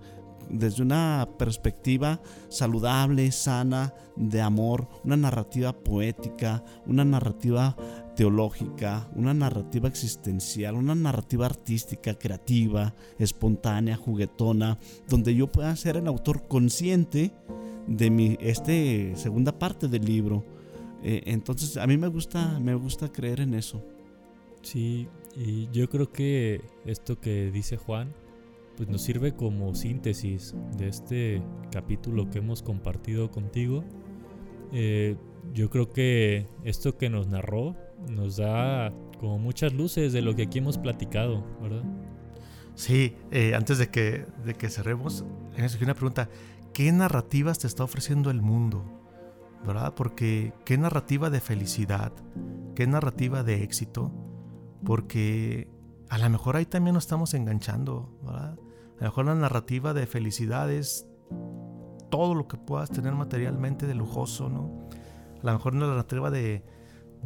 desde 0.50 0.82
una 0.82 1.28
perspectiva 1.38 2.22
saludable, 2.50 3.32
sana, 3.32 3.94
de 4.15 4.41
amor, 4.41 4.88
una 5.04 5.18
narrativa 5.18 5.74
poética, 5.74 6.63
una 6.86 7.04
narrativa 7.04 7.76
teológica, 8.15 9.10
una 9.15 9.34
narrativa 9.34 9.88
existencial, 9.88 10.75
una 10.75 10.95
narrativa 10.95 11.45
artística, 11.45 12.15
creativa, 12.15 12.95
espontánea, 13.19 13.97
juguetona, 13.97 14.80
donde 15.08 15.36
yo 15.36 15.51
pueda 15.51 15.75
ser 15.75 15.97
el 15.97 16.08
autor 16.08 16.47
consciente 16.47 17.34
de 17.88 18.10
mi 18.10 18.38
este 18.39 19.13
segunda 19.15 19.58
parte 19.60 19.88
del 19.88 20.06
libro. 20.06 20.43
Eh, 21.04 21.23
entonces 21.25 21.78
a 21.78 21.86
mí 21.86 21.97
me 21.97 22.08
gusta 22.08 22.60
me 22.60 22.73
gusta 22.75 23.12
creer 23.12 23.41
en 23.41 23.54
eso. 23.54 23.84
Sí, 24.62 25.08
y 25.36 25.69
yo 25.71 25.88
creo 25.89 26.12
que 26.12 26.62
esto 26.86 27.19
que 27.19 27.51
dice 27.51 27.78
Juan, 27.78 28.13
pues 28.78 28.89
nos 28.89 29.01
sirve 29.01 29.34
como 29.34 29.75
síntesis 29.75 30.56
de 30.78 30.88
este 30.88 31.41
capítulo 31.71 32.30
que 32.30 32.39
hemos 32.39 32.63
compartido 32.63 33.30
contigo. 33.30 33.84
Eh, 34.73 35.15
yo 35.54 35.69
creo 35.69 35.89
que 35.89 36.47
esto 36.63 36.97
que 36.97 37.10
nos 37.10 37.28
narró 37.28 37.75
nos 38.10 38.38
da 38.38 38.94
como 39.20 39.38
muchas 39.38 39.74
luces 39.74 40.13
de 40.13 40.22
lo 40.22 40.36
que 40.36 40.44
aquí 40.44 40.60
hemos 40.60 40.78
platicado, 40.78 41.44
¿verdad? 41.62 41.84
Sí, 42.76 43.15
eh, 43.32 43.56
antes 43.56 43.78
de 43.78 43.89
que, 43.89 44.26
de 44.44 44.54
que 44.54 44.70
cerremos, 44.70 45.26
una 45.82 45.94
pregunta. 45.94 46.30
¿Qué 46.74 46.91
narrativas 46.91 47.60
te 47.60 47.68
está 47.68 47.86
ofreciendo 47.86 48.30
el 48.30 48.41
mundo? 48.41 48.84
¿Verdad? 49.65 49.94
Porque 49.96 50.54
qué 50.65 50.78
narrativa 50.78 51.30
de 51.30 51.39
felicidad, 51.39 52.12
qué 52.76 52.86
narrativa 52.86 53.44
de 53.44 53.63
éxito, 53.63 54.12
porque 54.84 55.70
a 56.10 56.18
lo 56.18 56.30
mejor 56.30 56.58
ahí 56.58 56.65
también 56.65 56.94
nos 56.94 57.06
estamos 57.06 57.34
enganchando, 57.34 58.10
¿verdad? 58.22 58.60
A 59.00 59.00
lo 59.00 59.06
mejor 59.06 59.26
la 59.26 59.36
narrativa 59.36 59.94
de 59.94 60.06
felicidad 60.06 60.70
es 60.70 61.08
todo 62.10 62.36
lo 62.36 62.48
que 62.48 62.58
puedas 62.58 62.89
tener 62.91 63.13
materialmente 63.13 63.88
de 63.88 63.96
lujoso, 63.96 64.50
¿no? 64.50 64.88
A 65.41 65.46
lo 65.46 65.54
mejor 65.54 65.76
la 65.76 65.88
narrativa 65.88 66.30
de, 66.30 66.63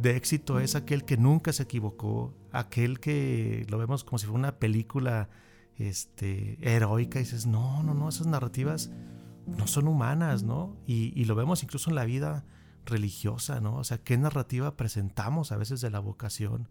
de 0.00 0.16
éxito 0.16 0.60
es 0.60 0.74
aquel 0.74 1.04
que 1.04 1.16
nunca 1.16 1.52
se 1.52 1.64
equivocó, 1.64 2.34
aquel 2.52 3.00
que 3.00 3.66
lo 3.68 3.78
vemos 3.78 4.04
como 4.04 4.18
si 4.18 4.26
fuera 4.26 4.38
una 4.38 4.58
película 4.58 5.28
este, 5.76 6.58
heroica 6.60 7.18
y 7.18 7.22
dices, 7.22 7.46
no, 7.46 7.82
no, 7.82 7.94
no, 7.94 8.08
esas 8.08 8.26
narrativas 8.26 8.90
no 9.46 9.66
son 9.66 9.88
humanas, 9.88 10.42
¿no? 10.42 10.76
Y, 10.86 11.24
lo 11.24 11.34
vemos 11.34 11.62
incluso 11.62 11.90
en 11.90 11.96
la 11.96 12.04
vida 12.04 12.44
religiosa, 12.86 13.60
¿no? 13.60 13.76
O 13.76 13.84
sea, 13.84 13.98
qué 13.98 14.16
narrativa 14.16 14.76
presentamos 14.76 15.52
a 15.52 15.56
veces 15.56 15.80
de 15.80 15.90
la 15.90 16.00
vocación, 16.00 16.68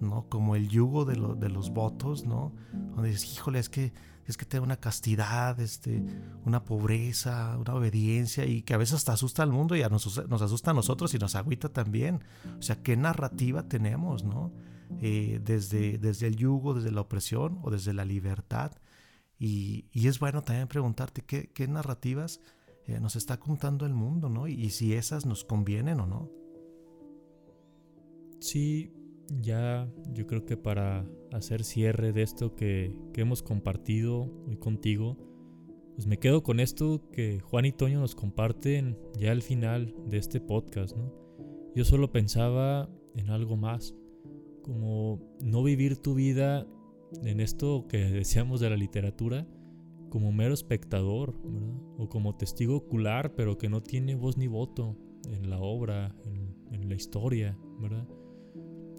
¿no? 0.00 0.28
Como 0.28 0.56
el 0.56 0.68
yugo 0.68 1.04
de, 1.04 1.14
de 1.14 1.48
los 1.48 1.70
votos, 1.70 2.24
¿no? 2.24 2.52
Donde 2.94 3.10
dices, 3.10 3.34
híjole, 3.34 3.58
es 3.58 3.68
que 3.68 3.92
es 4.26 4.36
que 4.36 4.44
tengo 4.44 4.64
una 4.64 4.76
castidad, 4.76 5.58
este, 5.60 6.02
una 6.44 6.64
pobreza, 6.64 7.56
una 7.58 7.74
obediencia 7.74 8.46
y 8.46 8.62
que 8.62 8.74
a 8.74 8.78
veces 8.78 8.96
hasta 8.96 9.12
asusta 9.12 9.42
al 9.42 9.50
mundo 9.50 9.76
y 9.76 9.82
a 9.82 9.88
nos, 9.88 10.28
nos 10.28 10.42
asusta 10.42 10.70
a 10.70 10.74
nosotros 10.74 11.14
y 11.14 11.18
nos 11.18 11.34
agüita 11.34 11.68
también. 11.68 12.22
O 12.58 12.62
sea, 12.62 12.82
¿qué 12.82 12.96
narrativa 12.96 13.68
tenemos, 13.68 14.24
no? 14.24 14.52
Eh, 15.00 15.40
desde, 15.44 15.98
desde 15.98 16.26
el 16.26 16.36
yugo, 16.36 16.74
desde 16.74 16.90
la 16.90 17.00
opresión 17.00 17.58
o 17.62 17.70
desde 17.70 17.92
la 17.92 18.04
libertad. 18.04 18.72
Y, 19.38 19.86
es 19.92 20.18
bueno 20.18 20.42
también 20.42 20.68
preguntarte 20.68 21.22
qué, 21.22 21.50
qué 21.52 21.66
narrativas 21.66 22.40
eh, 22.86 23.00
nos 23.00 23.16
está 23.16 23.38
contando 23.38 23.86
el 23.86 23.94
mundo, 23.94 24.28
¿no? 24.28 24.46
Y, 24.46 24.70
si 24.70 24.94
esas 24.94 25.26
nos 25.26 25.44
convienen 25.44 26.00
o 26.00 26.06
no. 26.06 26.30
Sí, 28.40 28.92
ya 29.40 29.88
yo 30.12 30.26
creo 30.26 30.44
que 30.44 30.56
para 30.56 31.04
hacer 31.36 31.64
cierre 31.64 32.12
de 32.12 32.22
esto 32.22 32.54
que, 32.54 32.96
que, 33.12 33.20
hemos 33.20 33.42
compartido 33.42 34.30
hoy 34.46 34.56
contigo, 34.56 35.18
pues 35.94 36.06
me 36.06 36.18
quedo 36.18 36.42
con 36.42 36.60
esto 36.60 37.08
que 37.12 37.40
Juan 37.40 37.66
y 37.66 37.72
Toño 37.72 38.00
nos 38.00 38.14
comparten 38.14 38.98
ya 39.18 39.32
al 39.32 39.42
final 39.42 39.94
de 40.06 40.18
este 40.18 40.40
podcast, 40.40 40.96
¿no? 40.96 41.12
Yo 41.74 41.84
solo 41.84 42.12
pensaba 42.12 42.88
en 43.16 43.30
algo 43.30 43.56
más 43.56 43.94
como 44.62 45.20
no 45.40 45.62
vivir 45.62 45.96
tu 45.98 46.14
vida 46.14 46.66
en 47.22 47.40
esto 47.40 47.86
que 47.88 47.98
decíamos 48.10 48.60
de 48.60 48.70
la 48.70 48.76
literatura 48.76 49.46
como 50.08 50.30
mero 50.30 50.54
espectador, 50.54 51.34
O 51.98 52.08
como 52.08 52.36
testigo 52.36 52.76
ocular, 52.76 53.34
pero 53.34 53.58
que 53.58 53.68
no 53.68 53.82
tiene 53.82 54.14
voz 54.14 54.36
ni 54.36 54.46
voto 54.46 54.96
en 55.28 55.50
la 55.50 55.58
obra, 55.58 56.14
en, 56.24 56.88
la 56.88 56.94
historia, 56.94 57.58
¿verdad? 57.80 58.06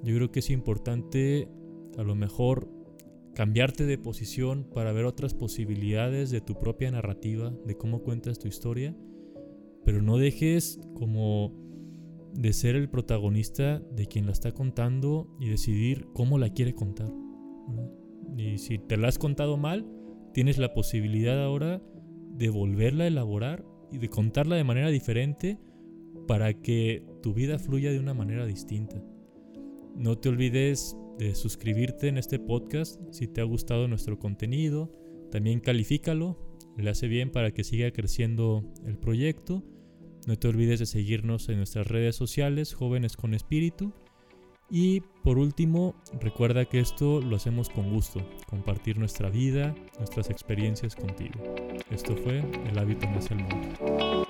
Yo 0.04 0.16
creo 0.16 0.32
que 0.32 0.40
es 0.40 0.50
importante 0.50 1.48
a 1.98 2.04
lo 2.04 2.16
mejor 2.16 2.70
cambiarte 3.34 3.86
de 3.86 3.98
posición 3.98 4.64
para 4.74 4.94
ver 4.94 5.06
otras 5.06 5.34
posibilidades 5.34 6.32
de 6.32 6.42
tu 6.42 6.58
propia 6.58 6.90
narrativa, 6.92 7.54
de 7.66 7.76
cómo 7.76 8.02
cuentas 8.02 8.40
tu 8.40 8.48
historia, 8.48 8.96
pero 9.84 10.02
no 10.02 10.18
dejes 10.18 10.80
como 10.96 11.54
de 12.34 12.54
ser 12.54 12.76
el 12.76 12.90
protagonista 12.90 13.80
de 13.80 14.08
quien 14.08 14.26
la 14.26 14.32
está 14.32 14.52
contando 14.52 15.36
y 15.40 15.50
decidir 15.50 16.08
cómo 16.14 16.38
la 16.38 16.50
quiere 16.50 16.74
contar. 16.74 17.12
Y 18.38 18.58
si 18.58 18.78
te 18.80 18.98
la 18.98 19.10
has 19.10 19.18
contado 19.18 19.58
mal, 19.58 19.86
tienes 20.34 20.58
la 20.58 20.74
posibilidad 20.74 21.42
ahora 21.44 21.82
de 22.32 22.50
volverla 22.50 23.06
a 23.06 23.08
elaborar 23.08 23.66
y 23.92 23.98
de 23.98 24.10
contarla 24.10 24.56
de 24.56 24.64
manera 24.64 24.90
diferente 24.90 25.58
para 26.28 26.54
que 26.54 27.06
tu 27.22 27.34
vida 27.34 27.60
fluya 27.60 27.92
de 27.92 28.00
una 28.00 28.14
manera 28.14 28.46
distinta. 28.46 29.02
No 29.96 30.18
te 30.18 30.30
olvides 30.30 30.98
de 31.18 31.36
suscribirte 31.36 32.08
en 32.08 32.18
este 32.18 32.40
podcast 32.40 33.00
si 33.12 33.28
te 33.28 33.42
ha 33.42 33.46
gustado 33.46 33.88
nuestro 33.88 34.20
contenido. 34.20 34.92
También 35.32 35.60
califícalo, 35.60 36.38
le 36.78 36.90
hace 36.90 37.08
bien 37.08 37.32
para 37.32 37.52
que 37.52 37.64
siga 37.64 37.92
creciendo 37.92 38.64
el 38.86 38.98
proyecto. 38.98 39.64
No 40.28 40.38
te 40.38 40.48
olvides 40.48 40.80
de 40.80 40.86
seguirnos 40.86 41.50
en 41.50 41.58
nuestras 41.58 41.88
redes 41.88 42.16
sociales, 42.16 42.74
Jóvenes 42.74 43.16
con 43.16 43.34
Espíritu. 43.34 43.94
Y 44.70 45.02
por 45.24 45.38
último, 45.38 45.96
recuerda 46.20 46.66
que 46.66 46.80
esto 46.80 47.22
lo 47.22 47.36
hacemos 47.36 47.70
con 47.70 47.94
gusto, 47.94 48.28
compartir 48.48 48.98
nuestra 48.98 49.30
vida, 49.30 49.76
nuestras 50.00 50.30
experiencias 50.32 50.96
contigo. 50.96 51.40
Esto 51.92 52.16
fue 52.18 52.40
El 52.68 52.80
hábito 52.80 53.08
más 53.08 53.30
el 53.30 53.38
mundo. 53.38 54.25